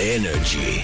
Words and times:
Energy. 0.00 0.80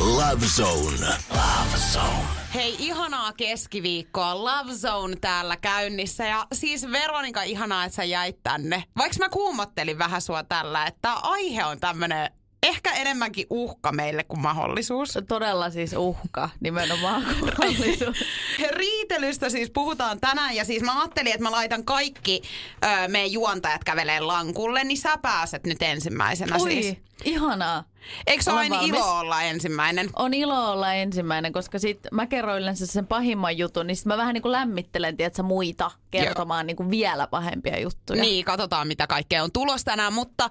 Love 0.00 0.46
Zone. 0.46 1.06
Love 1.30 1.76
Zone. 1.92 2.28
Hei, 2.54 2.76
ihanaa 2.78 3.32
keskiviikkoa. 3.32 4.44
Love 4.44 4.72
Zone 4.74 5.16
täällä 5.16 5.56
käynnissä. 5.56 6.24
Ja 6.26 6.46
siis 6.52 6.90
Veronika, 6.92 7.42
ihanaa, 7.42 7.84
että 7.84 7.96
sä 7.96 8.04
jäit 8.04 8.42
tänne. 8.42 8.84
Vaikka 8.96 9.18
mä 9.18 9.28
kuumottelin 9.28 9.98
vähän 9.98 10.22
sua 10.22 10.44
tällä, 10.44 10.86
että 10.86 11.12
aihe 11.12 11.64
on 11.64 11.80
tämmönen 11.80 12.30
ehkä 12.62 12.92
enemmänkin 12.92 13.46
uhka 13.50 13.92
meille 13.92 14.24
kuin 14.24 14.40
mahdollisuus. 14.40 15.18
Todella 15.28 15.70
siis 15.70 15.92
uhka 15.92 16.50
nimenomaan 16.60 17.22
mahdollisuus. 17.22 18.24
Riitelystä 18.70 19.48
siis 19.50 19.70
puhutaan 19.70 20.20
tänään 20.20 20.56
ja 20.56 20.64
siis 20.64 20.82
mä 20.82 21.00
ajattelin, 21.00 21.32
että 21.32 21.42
mä 21.42 21.50
laitan 21.50 21.84
kaikki 21.84 22.42
ö, 22.84 23.08
meidän 23.08 23.32
juontajat 23.32 23.84
kävelee 23.84 24.20
lankulle, 24.20 24.84
niin 24.84 24.98
sä 24.98 25.18
pääset 25.18 25.64
nyt 25.66 25.82
ensimmäisenä 25.82 26.56
Ui, 26.60 26.70
siis. 26.70 26.96
ihanaa. 27.24 27.84
Eikö 28.26 28.42
se 28.42 28.50
aina 28.50 28.80
ilo 28.80 29.18
olla 29.18 29.42
ensimmäinen? 29.42 30.10
On 30.16 30.34
ilo 30.34 30.70
olla 30.70 30.94
ensimmäinen, 30.94 31.52
koska 31.52 31.78
sit 31.78 31.98
mä 32.12 32.26
kerron 32.26 32.58
yleensä 32.58 32.86
sen 32.86 33.06
pahimman 33.06 33.58
jutun, 33.58 33.86
niin 33.86 33.96
sit 33.96 34.06
mä 34.06 34.16
vähän 34.16 34.34
niin 34.34 34.42
kuin 34.42 34.52
lämmittelen, 34.52 35.16
tiedätkö, 35.16 35.42
muita 35.42 35.90
kertomaan 36.10 36.66
niin 36.66 36.76
kuin 36.76 36.90
vielä 36.90 37.26
pahempia 37.26 37.80
juttuja. 37.80 38.22
Niin, 38.22 38.44
katsotaan 38.44 38.88
mitä 38.88 39.06
kaikkea 39.06 39.44
on 39.44 39.52
tulos 39.52 39.84
tänään, 39.84 40.12
mutta 40.12 40.50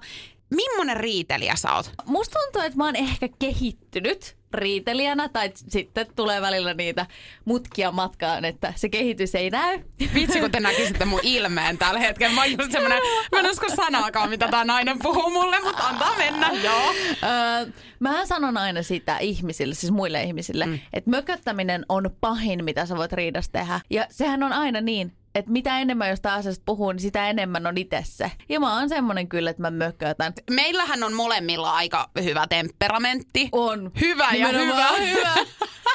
millainen 0.50 0.96
riitelijä 0.96 1.56
sä 1.56 1.74
oot? 1.74 1.90
Musta 2.04 2.38
tuntuu, 2.40 2.62
että 2.62 2.78
mä 2.78 2.84
oon 2.84 2.96
ehkä 2.96 3.28
kehittynyt 3.38 4.36
riitelijänä, 4.54 5.28
tai 5.28 5.50
sitten 5.54 6.06
tulee 6.16 6.40
välillä 6.40 6.74
niitä 6.74 7.06
mutkia 7.44 7.92
matkaan, 7.92 8.44
että 8.44 8.72
se 8.76 8.88
kehitys 8.88 9.34
ei 9.34 9.50
näy. 9.50 9.80
Vitsi, 10.14 10.40
kun 10.40 10.50
te 10.50 10.60
näkisitte 10.60 11.04
mun 11.04 11.20
ilmeen 11.22 11.78
tällä 11.78 12.00
hetkellä. 12.00 12.34
Mä 12.34 12.40
oon 12.40 12.50
just 12.50 12.72
semmonen, 12.72 12.98
mä 13.32 13.38
en 13.40 13.50
usko 13.50 13.66
sanaakaan, 13.76 14.30
mitä 14.30 14.48
tää 14.48 14.64
nainen 14.64 14.98
puhuu 14.98 15.30
mulle, 15.30 15.60
mutta 15.60 15.82
antaa 15.82 16.16
mennä, 16.16 16.50
joo. 16.64 16.94
Öö, 17.22 17.72
mä 18.00 18.26
sanon 18.26 18.56
aina 18.56 18.82
sitä 18.82 19.18
ihmisille, 19.18 19.74
siis 19.74 19.92
muille 19.92 20.22
ihmisille, 20.22 20.66
mm. 20.66 20.78
että 20.92 21.10
mököttäminen 21.10 21.86
on 21.88 22.10
pahin, 22.20 22.64
mitä 22.64 22.86
sä 22.86 22.96
voit 22.96 23.12
riidassa 23.12 23.52
tehdä. 23.52 23.80
Ja 23.90 24.06
sehän 24.10 24.42
on 24.42 24.52
aina 24.52 24.80
niin, 24.80 25.12
että 25.34 25.50
mitä 25.50 25.78
enemmän 25.78 26.10
jostain 26.10 26.38
asiasta 26.38 26.62
puhuu, 26.66 26.92
niin 26.92 27.00
sitä 27.00 27.30
enemmän 27.30 27.66
on 27.66 27.78
itse 27.78 28.02
se. 28.04 28.32
Ja 28.48 28.60
mä 28.60 28.78
oon 28.78 28.88
semmonen 28.88 29.28
kyllä, 29.28 29.50
että 29.50 29.62
mä 29.62 29.70
mökötän. 29.70 30.32
Meillähän 30.50 31.02
on 31.04 31.12
molemmilla 31.12 31.72
aika 31.72 32.10
hyvä 32.22 32.46
temperamentti. 32.46 33.48
On. 33.52 33.90
Hyvä 34.00 34.28
ja 34.32 34.48
hyvä. 34.48 34.88
hyvä. 35.06 35.34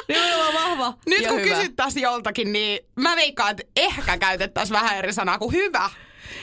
Nimenomaan 0.08 0.54
vahva 0.54 0.94
Nyt 1.06 1.22
ja 1.22 1.28
kun 1.28 1.40
hyvä. 1.40 1.56
kysyttäisiin 1.56 2.02
joltakin, 2.02 2.52
niin 2.52 2.78
mä 2.96 3.16
veikkaan, 3.16 3.50
että 3.50 3.62
ehkä 3.76 4.18
käytettäisiin 4.18 4.74
vähän 4.74 4.98
eri 4.98 5.12
sanaa 5.12 5.38
kuin 5.38 5.52
hyvä. 5.52 5.90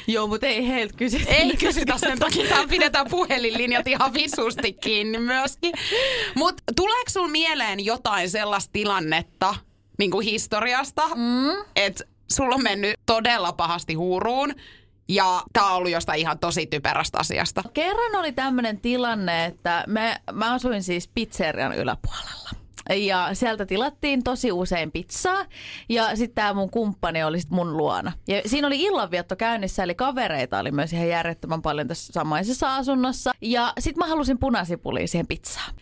Joo, 0.08 0.28
mutta 0.28 0.48
ei 0.48 0.68
heiltä 0.68 0.94
kysytä. 0.98 1.34
Ei 1.34 1.58
kysytä 1.58 1.98
sen 1.98 2.20
takia, 2.20 2.50
täällä 2.50 2.68
pidetään 2.68 3.08
puhelinlinjat 3.10 3.88
ihan 3.88 4.14
visusti 4.14 4.74
kiinni 4.74 5.18
myöskin. 5.18 5.74
Mutta 6.36 6.64
tuleeko 6.76 7.10
sul 7.10 7.28
mieleen 7.28 7.86
jotain 7.86 8.30
sellaista 8.30 8.70
tilannetta 8.74 9.56
niin 10.00 10.12
kuin 10.12 10.26
historiasta, 10.26 11.08
mm. 11.16 11.66
että 11.76 12.04
sulla 12.36 12.56
on 12.56 12.64
mennyt 12.64 12.96
todella 13.06 13.54
pahasti 13.54 13.94
huuruun 13.94 14.54
ja 15.08 15.44
tää 15.54 15.66
on 15.66 15.76
ollut 15.76 15.92
jostain 15.92 16.20
ihan 16.20 16.40
tosi 16.40 16.66
typerästä 16.66 17.18
asiasta? 17.20 17.64
Kerran 17.74 18.16
oli 18.16 18.32
tämmöinen 18.32 18.82
tilanne, 18.82 19.46
että 19.46 19.84
me, 19.88 20.16
mä 20.32 20.54
asuin 20.54 20.84
siis 20.84 21.08
pizzerian 21.08 21.76
yläpuolella. 21.76 22.50
Ja 22.90 23.30
sieltä 23.34 23.66
tilattiin 23.66 24.24
tosi 24.24 24.52
usein 24.52 24.92
pizzaa 24.92 25.46
ja 25.90 26.16
sitten 26.16 26.36
tämä 26.36 26.54
mun 26.54 26.70
kumppani 26.70 27.24
oli 27.24 27.40
sit 27.40 27.50
mun 27.50 27.78
luona. 27.78 28.12
Ja 28.28 28.42
siinä 28.46 28.68
oli 28.68 28.82
illanvietto 28.82 29.36
käynnissä, 29.36 29.84
eli 29.84 29.96
kavereita 29.96 30.60
oli 30.60 30.72
myös 30.72 30.94
ihan 30.94 31.08
järjettömän 31.08 31.62
paljon 31.62 31.88
tässä 31.88 32.14
samaisessa 32.14 32.76
asunnossa. 32.76 33.32
Ja 33.42 33.74
sitten 33.80 34.00
mä 34.00 34.08
halusin 34.08 34.40
punasipulia 34.40 35.08
siihen 35.08 35.28
pizzaan. 35.28 35.74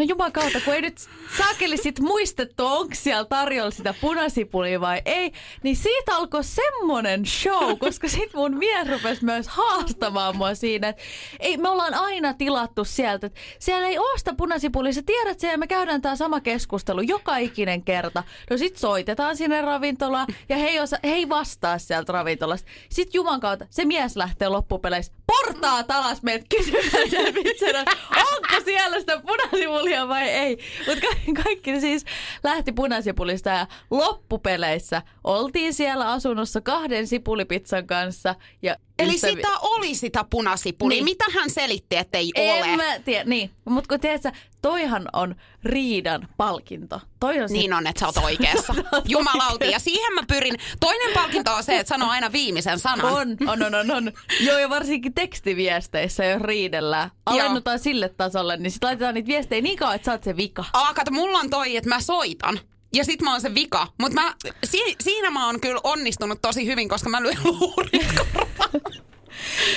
No 0.00 0.06
juman 0.08 0.32
kautta, 0.32 0.60
kun 0.64 0.74
ei 0.74 0.82
nyt 0.82 0.98
saakeli 1.38 1.76
sit 1.76 2.00
muistettu, 2.00 2.66
onko 2.66 2.94
siellä 2.94 3.24
tarjolla 3.24 3.70
sitä 3.70 3.94
punasipulia 4.00 4.80
vai 4.80 5.02
ei, 5.04 5.32
niin 5.62 5.76
siitä 5.76 6.16
alkoi 6.16 6.44
semmonen 6.44 7.26
show, 7.26 7.78
koska 7.78 8.08
sit 8.08 8.34
mun 8.34 8.56
mies 8.56 8.88
rupesi 8.88 9.24
myös 9.24 9.48
haastamaan 9.48 10.36
mua 10.36 10.54
siinä, 10.54 10.88
että 10.88 11.02
ei, 11.40 11.56
me 11.56 11.68
ollaan 11.68 11.94
aina 11.94 12.34
tilattu 12.34 12.84
sieltä, 12.84 13.26
että 13.26 13.40
siellä 13.58 13.88
ei 13.88 13.98
oo 13.98 14.18
sitä 14.18 14.34
punasipulia, 14.34 14.92
sä 14.92 15.02
tiedät 15.06 15.40
sen 15.40 15.50
ja 15.50 15.58
me 15.58 15.66
käydään 15.66 16.02
tää 16.02 16.16
sama 16.16 16.40
keskustelu 16.40 17.00
joka 17.00 17.36
ikinen 17.36 17.82
kerta. 17.82 18.22
No 18.50 18.56
sit 18.56 18.76
soitetaan 18.76 19.36
sinne 19.36 19.60
ravintolaan 19.60 20.26
ja 20.48 20.56
he 20.56 20.66
ei, 20.66 20.80
osa, 20.80 20.96
vastaa 21.28 21.78
sieltä 21.78 22.12
ravintolasta. 22.12 22.70
Sitten 22.90 23.18
juman 23.18 23.40
kautta 23.40 23.66
se 23.70 23.84
mies 23.84 24.16
lähtee 24.16 24.48
loppupeleissä 24.48 25.12
portaat 25.30 25.90
alas 25.90 26.22
meidät 26.22 26.46
kysymään 26.56 27.86
onko 28.16 28.64
siellä 28.64 29.00
sitä 29.00 29.20
punasipulia 29.20 30.08
vai 30.08 30.28
ei. 30.28 30.58
Mutta 30.86 31.00
ka- 31.00 31.42
kaikki 31.42 31.80
siis 31.80 32.04
lähti 32.44 32.72
punasipulista 32.72 33.50
ja 33.50 33.66
loppupeleissä 33.90 35.02
oltiin 35.24 35.74
siellä 35.74 36.10
asunnossa 36.10 36.60
kahden 36.60 37.06
sipulipizzan 37.06 37.86
kanssa. 37.86 38.34
Ja 38.62 38.76
Eli 39.02 39.12
ystävi- 39.14 39.30
sitä 39.30 39.48
oli 39.60 39.94
sitä 39.94 40.24
punasipulia. 40.30 40.94
Niin. 40.96 41.04
Mitä 41.04 41.24
hän 41.34 41.50
selitti, 41.50 41.96
että 41.96 42.18
ei 42.18 42.32
en 42.34 42.64
ole? 42.64 42.76
mä 42.76 42.98
tiedä, 42.98 43.24
niin. 43.24 43.50
Mutta 43.64 43.88
kun 43.88 44.00
tiedät 44.00 44.22
sä, 44.22 44.32
toihan 44.62 45.08
on 45.12 45.34
riidan 45.64 46.28
palkinto. 46.36 47.00
Toi 47.20 47.40
on 47.40 47.48
se 47.48 47.54
Niin 47.54 47.72
on, 47.72 47.86
että 47.86 48.00
sä 48.00 48.06
oot 48.06 48.16
oikeassa. 48.16 48.74
Jumalauti. 49.08 49.70
Ja 49.70 49.78
siihen 49.78 50.14
mä 50.14 50.22
pyrin. 50.28 50.54
Toinen 50.80 51.12
palkinto 51.14 51.54
on 51.54 51.64
se, 51.64 51.78
että 51.78 51.88
sanoo 51.88 52.10
aina 52.10 52.32
viimeisen 52.32 52.78
sanan. 52.78 53.06
On, 53.12 53.36
on, 53.48 53.62
on, 53.62 53.74
on, 53.74 53.90
on. 53.90 54.12
Joo, 54.40 54.58
ja 54.58 54.70
varsinkin 54.70 55.14
tekstiviesteissä, 55.14 56.24
jos 56.24 56.42
riidellään. 56.42 57.10
Alennutaan 57.26 57.78
sille 57.78 58.08
tasolle, 58.08 58.56
niin 58.56 58.70
sitten 58.70 58.86
laitetaan 58.86 59.14
niitä 59.14 59.26
viestejä 59.28 59.62
niin 59.62 59.78
kauan, 59.78 59.94
että 59.94 60.06
sä 60.06 60.12
oot 60.12 60.24
se 60.24 60.36
vika. 60.36 60.64
Aa, 60.72 60.94
kato, 60.94 61.10
mulla 61.10 61.38
on 61.38 61.50
toi, 61.50 61.76
että 61.76 61.88
mä 61.88 62.00
soitan. 62.00 62.60
Ja 62.94 63.04
sit 63.04 63.22
mä 63.22 63.30
oon 63.32 63.40
se 63.40 63.54
vika. 63.54 63.86
Mutta 64.00 64.20
mä, 64.22 64.34
si, 64.64 64.96
siinä 65.00 65.30
mä 65.30 65.46
oon 65.46 65.60
kyllä 65.60 65.80
onnistunut 65.84 66.38
tosi 66.42 66.66
hyvin, 66.66 66.88
koska 66.88 67.10
mä 67.10 67.22
lyön 67.22 67.36
luurit 67.44 68.06
korvaan. 68.18 68.70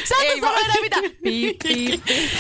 Sä 0.09 0.15
Ei 0.21 0.27
et 0.27 0.39
sano 0.39 0.51
vaan. 0.53 0.65
enää 0.65 0.81
mitään. 0.81 1.03
Piip, 1.23 1.57
piip, 1.63 2.05
piip. 2.05 2.31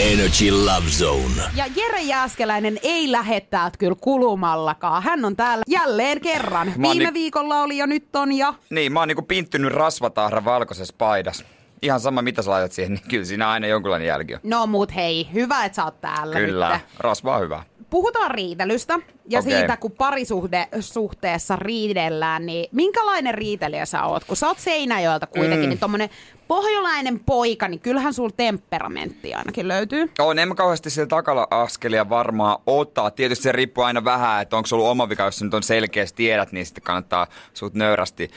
Energy 0.00 0.50
Love 0.50 0.90
Zone. 0.90 1.42
Ja 1.54 1.64
Jere 1.76 2.00
Jääskeläinen 2.02 2.78
ei 2.82 3.12
lähde 3.12 3.40
täältä 3.40 3.78
kyllä 3.78 3.96
kulumallakaan. 4.00 5.02
Hän 5.02 5.24
on 5.24 5.36
täällä 5.36 5.64
jälleen 5.68 6.20
kerran. 6.20 6.72
Viime 6.82 7.04
ni- 7.04 7.14
viikolla 7.14 7.62
oli 7.62 7.76
ja 7.76 7.86
nyt 7.86 8.16
on 8.16 8.32
ja... 8.32 8.54
Niin, 8.70 8.92
mä 8.92 8.98
oon 9.00 9.08
niinku 9.08 9.22
pinttynyt 9.22 9.72
rasvatahra 9.72 10.44
valkoisessa 10.44 10.94
paidassa. 10.98 11.44
Ihan 11.82 12.00
sama 12.00 12.22
mitä 12.22 12.42
sä 12.42 12.50
laitat 12.50 12.72
siihen, 12.72 12.92
niin 12.94 13.08
kyllä 13.08 13.24
siinä 13.24 13.50
aina 13.50 13.66
jonkunlainen 13.66 14.08
jälki 14.08 14.34
on. 14.34 14.40
No 14.42 14.66
mut 14.66 14.94
hei, 14.94 15.28
hyvä, 15.34 15.64
että 15.64 15.76
sä 15.76 15.84
oot 15.84 16.00
täällä 16.00 16.36
Kyllä, 16.36 16.72
nyt. 16.72 16.82
rasva 16.98 17.34
on 17.36 17.40
hyvä. 17.42 17.62
Puhutaan 17.96 18.30
riitelystä 18.30 18.98
ja 19.28 19.40
Okei. 19.40 19.52
siitä, 19.52 19.76
kun 19.76 19.92
parisuhde 19.92 20.68
suhteessa 20.80 21.56
riidellään, 21.56 22.46
niin 22.46 22.68
minkälainen 22.72 23.34
riitelijä 23.34 23.86
sä 23.86 24.04
oot? 24.04 24.24
Kun 24.24 24.36
sä 24.36 24.46
oot 24.46 24.58
Seinäjoelta 24.58 25.26
kuitenkin, 25.26 25.60
mm. 25.60 25.68
niin 25.68 25.78
tommonen 25.78 26.10
pohjolainen 26.48 27.20
poika, 27.20 27.68
niin 27.68 27.80
kyllähän 27.80 28.14
sulla 28.14 28.30
temperamentti 28.36 29.34
ainakin 29.34 29.68
löytyy. 29.68 30.10
On, 30.18 30.38
en 30.38 30.48
mä 30.48 30.54
kauheasti 30.54 30.90
sillä 30.90 31.06
takala 31.06 31.46
askelia 31.50 32.08
varmaan 32.08 32.58
ottaa. 32.66 33.10
Tietysti 33.10 33.42
se 33.42 33.52
riippuu 33.52 33.84
aina 33.84 34.04
vähän, 34.04 34.42
että 34.42 34.56
onko 34.56 34.66
se 34.66 34.74
ollut 34.74 34.88
oma 34.88 35.08
vika, 35.08 35.24
jos 35.24 35.42
nyt 35.42 35.54
on 35.54 35.62
selkeästi 35.62 36.16
tiedät, 36.16 36.52
niin 36.52 36.66
sitten 36.66 36.84
kannattaa 36.84 37.26
sut 37.54 37.74
nöyrästi 37.74 38.30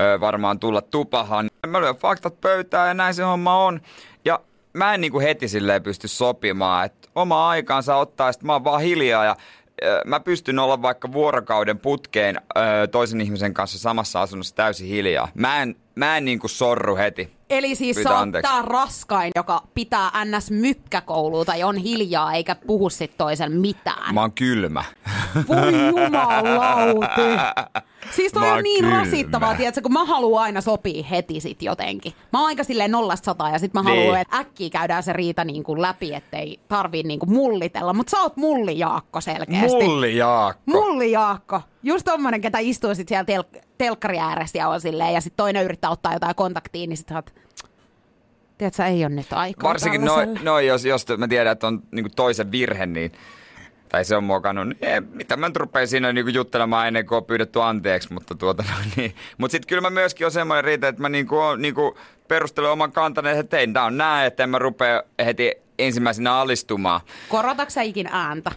ö, 0.00 0.20
varmaan 0.20 0.58
tulla 0.58 0.82
tupahan. 0.82 1.50
Mä 1.66 1.80
lyön 1.80 1.96
faktat 1.96 2.40
pöytään 2.40 2.88
ja 2.88 2.94
näin 2.94 3.14
se 3.14 3.22
homma 3.22 3.64
on. 3.64 3.80
Mä 4.76 4.94
en 4.94 5.00
niinku 5.00 5.20
heti 5.20 5.48
silleen 5.48 5.82
pysty 5.82 6.08
sopimaan, 6.08 6.86
että 6.86 7.08
oma 7.14 7.48
aikaansa 7.48 7.96
ottaa, 7.96 8.32
sit 8.32 8.42
mä 8.42 8.52
oon 8.52 8.64
vaan 8.64 8.80
hiljaa 8.80 9.24
ja 9.24 9.36
mä 10.06 10.20
pystyn 10.20 10.58
olla 10.58 10.82
vaikka 10.82 11.12
vuorokauden 11.12 11.78
putkeen 11.78 12.36
ö, 12.36 12.86
toisen 12.86 13.20
ihmisen 13.20 13.54
kanssa 13.54 13.78
samassa 13.78 14.22
asunnossa 14.22 14.54
täysin 14.54 14.88
hiljaa. 14.88 15.28
Mä 15.34 15.62
en, 15.62 15.76
mä 15.94 16.16
en 16.16 16.24
niinku 16.24 16.48
sorru 16.48 16.96
heti. 16.96 17.36
Eli 17.50 17.74
siis 17.74 18.06
anteeksi. 18.06 18.52
tää 18.52 18.62
raskain, 18.62 19.30
joka 19.36 19.62
pitää 19.74 20.10
ns. 20.24 20.50
mykkäkoulua 20.50 21.44
tai 21.44 21.62
on 21.62 21.76
hiljaa 21.76 22.32
eikä 22.32 22.54
puhu 22.54 22.90
sit 22.90 23.12
toisen 23.18 23.52
mitään. 23.52 24.14
Mä 24.14 24.20
oon 24.20 24.32
kylmä. 24.32 24.84
Voi 25.48 25.72
jumalauti. 25.88 27.22
Siis 28.10 28.32
toi 28.32 28.50
on 28.50 28.62
niin 28.62 28.84
kylmä. 28.84 28.98
rasittavaa, 28.98 29.54
tiedätkö, 29.54 29.80
kun 29.82 29.92
mä 29.92 30.04
haluan 30.04 30.42
aina 30.42 30.60
sopii 30.60 31.06
heti 31.10 31.40
sit 31.40 31.62
jotenkin. 31.62 32.12
Mä 32.32 32.38
oon 32.38 32.46
aika 32.46 32.64
silleen 32.64 32.90
nollasta 32.90 33.24
sataa 33.24 33.50
ja 33.50 33.58
sit 33.58 33.74
mä 33.74 33.82
Niin. 33.82 34.00
haluan, 34.02 34.20
että 34.20 34.36
äkkiä 34.36 34.70
käydään 34.70 35.02
se 35.02 35.12
riita 35.12 35.44
niin 35.44 35.62
kuin 35.64 35.82
läpi, 35.82 36.14
ettei 36.14 36.60
tarvii 36.68 37.02
niin 37.02 37.18
kuin 37.18 37.32
mullitella. 37.32 37.92
Mutta 37.92 38.10
sä 38.10 38.22
oot 38.22 38.36
mulli 38.36 38.78
Jaakko 38.78 39.20
selkeästi. 39.20 39.84
Mulli 39.84 40.16
Jaakko. 40.16 40.62
Mulli 40.66 41.10
Jaakko. 41.12 41.60
Just 41.82 42.04
tommonen, 42.04 42.40
ketä 42.40 42.58
istuu 42.58 42.94
sit 42.94 43.08
siellä 43.08 43.24
tel- 43.24 43.60
telkkari 43.78 44.18
ääressä 44.18 44.58
ja 44.58 44.68
on 44.68 44.80
silleen, 44.80 45.14
ja 45.14 45.20
sit 45.20 45.36
toinen 45.36 45.64
yrittää 45.64 45.90
ottaa 45.90 46.12
jotain 46.12 46.34
kontaktiin, 46.34 46.88
niin 46.88 46.96
sit 46.96 47.08
sä 47.08 47.14
oot, 47.14 47.34
tiedätkö, 48.58 48.84
ei 48.84 49.04
ole 49.04 49.14
nyt 49.14 49.32
aikaa 49.32 49.68
Varsinkin 49.68 50.04
noin, 50.04 50.18
tällaiselle. 50.20 50.50
no, 50.50 50.58
jos, 50.60 50.84
jos 50.84 51.06
mä 51.18 51.28
tiedän, 51.28 51.52
että 51.52 51.66
on 51.66 51.82
niinku 51.90 52.10
toisen 52.16 52.50
virhe, 52.52 52.86
niin 52.86 53.12
tai 53.88 54.04
se 54.04 54.16
on 54.16 54.24
mokannut, 54.24 54.68
niin 54.68 54.78
ei, 54.80 55.00
mitä 55.00 55.36
mä 55.36 55.48
nyt 55.48 55.56
rupean 55.56 55.88
siinä 55.88 56.12
niinku 56.12 56.30
juttelemaan 56.30 56.86
ennen 56.88 57.06
kuin 57.06 57.16
on 57.16 57.24
pyydetty 57.24 57.62
anteeksi, 57.62 58.12
mutta 58.12 58.34
tuota 58.34 58.62
no, 58.62 58.76
niin. 58.96 59.14
Mut 59.38 59.50
sit 59.50 59.66
kyllä 59.66 59.82
mä 59.82 59.90
myöskin 59.90 60.26
on 60.26 60.30
semmoinen 60.30 60.64
riita, 60.64 60.88
että 60.88 61.02
mä 61.02 61.08
niinku, 61.08 61.38
on, 61.38 61.62
niinku 61.62 61.98
perustelen 62.28 62.70
oman 62.70 62.92
kantani, 62.92 63.28
että 63.28 63.42
tein 63.42 63.72
tää 63.72 63.84
on 63.84 63.96
näin, 63.96 64.26
että 64.26 64.42
en 64.42 64.50
mä 64.50 64.58
rupea 64.58 65.02
heti 65.24 65.52
ensimmäisenä 65.78 66.34
alistumaan. 66.34 67.00
Korotatko 67.28 67.70
sä 67.70 67.82
ikin 67.82 68.08
ääntä? 68.12 68.52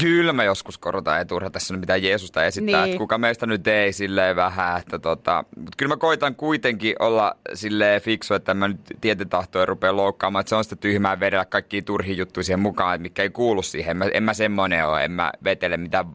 Kyllä 0.00 0.32
mä 0.32 0.44
joskus 0.44 0.78
korotan, 0.78 1.18
ei 1.18 1.24
turha 1.24 1.50
tässä 1.50 1.74
nyt 1.74 1.80
mitään 1.80 2.02
Jeesusta 2.02 2.44
esittää, 2.44 2.80
Niin. 2.82 2.84
että 2.92 2.98
kuka 2.98 3.18
meistä 3.18 3.46
nyt 3.46 3.66
ei 3.66 3.92
silleen 3.92 4.36
vähän, 4.36 4.80
että 4.80 4.98
tota, 4.98 5.44
mutta 5.56 5.76
kyllä 5.76 5.92
mä 5.92 5.96
koitan 5.96 6.34
kuitenkin 6.34 6.96
olla 6.98 7.36
silleen 7.54 8.00
fiksu, 8.00 8.34
että 8.34 8.54
mä 8.54 8.68
nyt 8.68 8.80
tietetahtoja 9.00 9.66
rupea 9.66 9.96
loukkaamaan, 9.96 10.40
että 10.40 10.48
se 10.48 10.54
on 10.56 10.64
sitä 10.64 10.76
tyhmää 10.76 11.20
vedellä 11.20 11.44
kaikkia 11.44 11.82
turhia 11.82 12.14
juttuja 12.14 12.44
siihen 12.44 12.60
mukaan, 12.60 12.94
että 12.94 13.02
mikä 13.02 13.22
ei 13.22 13.30
kuulu 13.30 13.62
siihen. 13.62 13.90
En 13.90 13.96
mä, 13.96 14.04
en 14.14 14.22
mä 14.22 14.34
semmonen 14.34 14.86
ole, 14.86 15.04
en 15.04 15.10
mä 15.10 15.32
vetele 15.44 15.76
mitään 15.76 16.06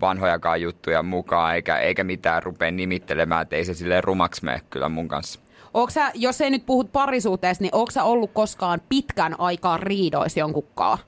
vanhojakaan 0.00 0.62
juttuja 0.62 1.02
mukaan, 1.02 1.54
eikä, 1.54 1.78
eikä 1.78 2.04
mitään 2.04 2.42
rupea 2.42 2.70
nimittelemään, 2.70 3.42
että 3.42 3.56
ei 3.56 3.64
se 3.64 3.74
silleen 3.74 4.04
rumaksi 4.04 4.44
mene 4.44 4.60
kyllä 4.70 4.88
mun 4.88 5.08
kanssa. 5.08 5.40
Onko 5.74 5.90
sä, 5.90 6.10
jos 6.14 6.40
ei 6.40 6.50
nyt 6.50 6.66
puhut 6.66 6.92
parisuhteesta, 6.92 7.64
niin 7.64 7.74
onko 7.74 7.90
sä 7.90 8.04
ollut 8.04 8.30
koskaan 8.34 8.80
pitkän 8.88 9.40
aikaa 9.40 9.76
riidois 9.76 10.36
jonkunkaan? 10.36 10.98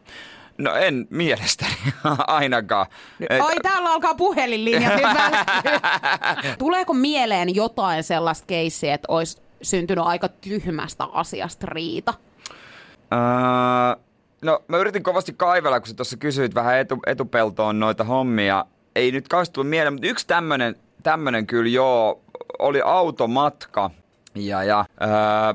No 0.61 0.75
en 0.75 1.07
mielestäni 1.11 1.73
ainakaan. 2.27 2.87
Et- 3.31 3.41
Ai, 3.41 3.57
täällä 3.63 3.93
alkaa 3.93 4.15
puhelinlinja 4.15 4.91
välkkyy. 4.91 5.73
Tuleeko 6.59 6.93
mieleen 6.95 7.55
jotain 7.55 8.03
sellaista 8.05 8.47
keissiä, 8.47 8.95
että 8.95 9.07
olisi 9.13 9.43
syntynyt 9.63 10.05
aika 10.07 10.29
tyhmästä 10.29 11.05
asiasta 11.05 11.67
riita? 11.71 12.15
Öö, 13.13 14.03
no 14.43 14.63
mä 14.69 14.77
yritin 14.77 15.03
kovasti 15.03 15.33
kaivella, 15.37 15.81
kun 15.81 15.89
sä 15.89 15.95
tuossa 15.95 16.17
kysyit 16.17 16.55
vähän 16.55 16.79
etu, 16.79 16.99
etupeltoon 17.07 17.81
noita 17.81 18.05
hommia. 18.05 18.65
Ei 18.95 19.13
nyt 19.13 19.29
kauheasti 19.29 19.53
tullut 19.53 19.71
mieleen, 19.71 19.93
mutta 19.93 20.09
yksi 20.09 20.27
tämmönen, 20.27 20.77
tämmönen 21.03 21.47
kyllä 21.47 21.71
joo, 21.71 22.21
oli 22.59 22.81
automatka. 22.85 23.91
Ja, 24.35 24.65
ja 24.65 24.85
öö, 25.03 25.09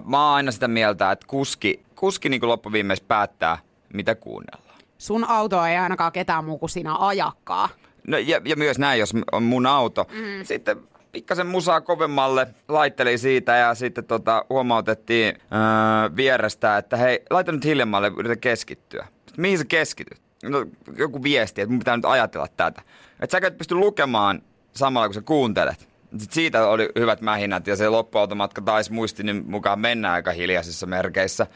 mä 0.06 0.26
oon 0.28 0.36
aina 0.36 0.52
sitä 0.52 0.68
mieltä, 0.68 1.12
että 1.12 1.26
kuski, 1.30 1.84
kuski 1.96 2.30
niin 2.30 2.48
loppuviimeis 2.48 3.02
päättää, 3.02 3.58
mitä 3.94 4.16
kuunnellaan. 4.16 4.65
Sun 4.98 5.30
auto 5.30 5.66
ei 5.66 5.78
ainakaan 5.78 6.12
ketään 6.12 6.46
muu 6.46 6.58
kuin 6.58 6.70
sinä 6.70 6.96
ajakkaa. 7.00 7.70
No, 8.08 8.18
ja, 8.18 8.42
ja 8.46 8.56
myös 8.56 8.80
näin, 8.80 9.00
jos 9.00 9.14
on 9.32 9.44
mun 9.44 9.66
auto. 9.66 10.08
Mm. 10.12 10.44
Sitten 10.46 10.78
pikkasen 11.12 11.48
musaa 11.48 11.82
kovemmalle 11.82 12.48
laitteli 12.68 13.18
siitä 13.18 13.56
ja 13.56 13.76
sitten 13.76 14.06
tota, 14.06 14.46
huomautettiin 14.50 15.36
öö, 15.36 16.16
vierestä, 16.16 16.78
että 16.78 16.98
hei, 16.98 17.24
laita 17.30 17.52
nyt 17.52 17.66
hiljemmalle, 17.66 18.12
yritä 18.18 18.36
keskittyä. 18.36 19.08
Sitten, 19.26 19.42
mihin 19.42 19.58
sä 19.58 19.66
keskityt? 19.66 20.22
No, 20.44 20.66
joku 20.98 21.24
viesti, 21.24 21.62
että 21.62 21.72
mun 21.72 21.80
pitää 21.80 21.98
nyt 21.98 22.06
ajatella 22.06 22.48
tätä. 22.48 22.82
Että 23.20 23.40
sä 23.42 23.48
et 23.48 23.58
pysty 23.58 23.76
lukemaan 23.76 24.42
samalla, 24.76 25.08
kun 25.08 25.14
sä 25.14 25.22
kuuntelet. 25.22 25.80
Sitten 26.12 26.34
siitä 26.36 26.68
oli 26.68 26.90
hyvät 27.00 27.22
mähinät 27.22 27.68
ja 27.68 27.76
se 27.76 27.90
loppuautomatka 27.90 28.62
taisi 28.62 28.94
muistini 28.94 29.34
mukaan 29.34 29.80
mennä 29.80 30.12
aika 30.12 30.32
hiljaisissa 30.32 30.86
merkeissä. 30.86 31.48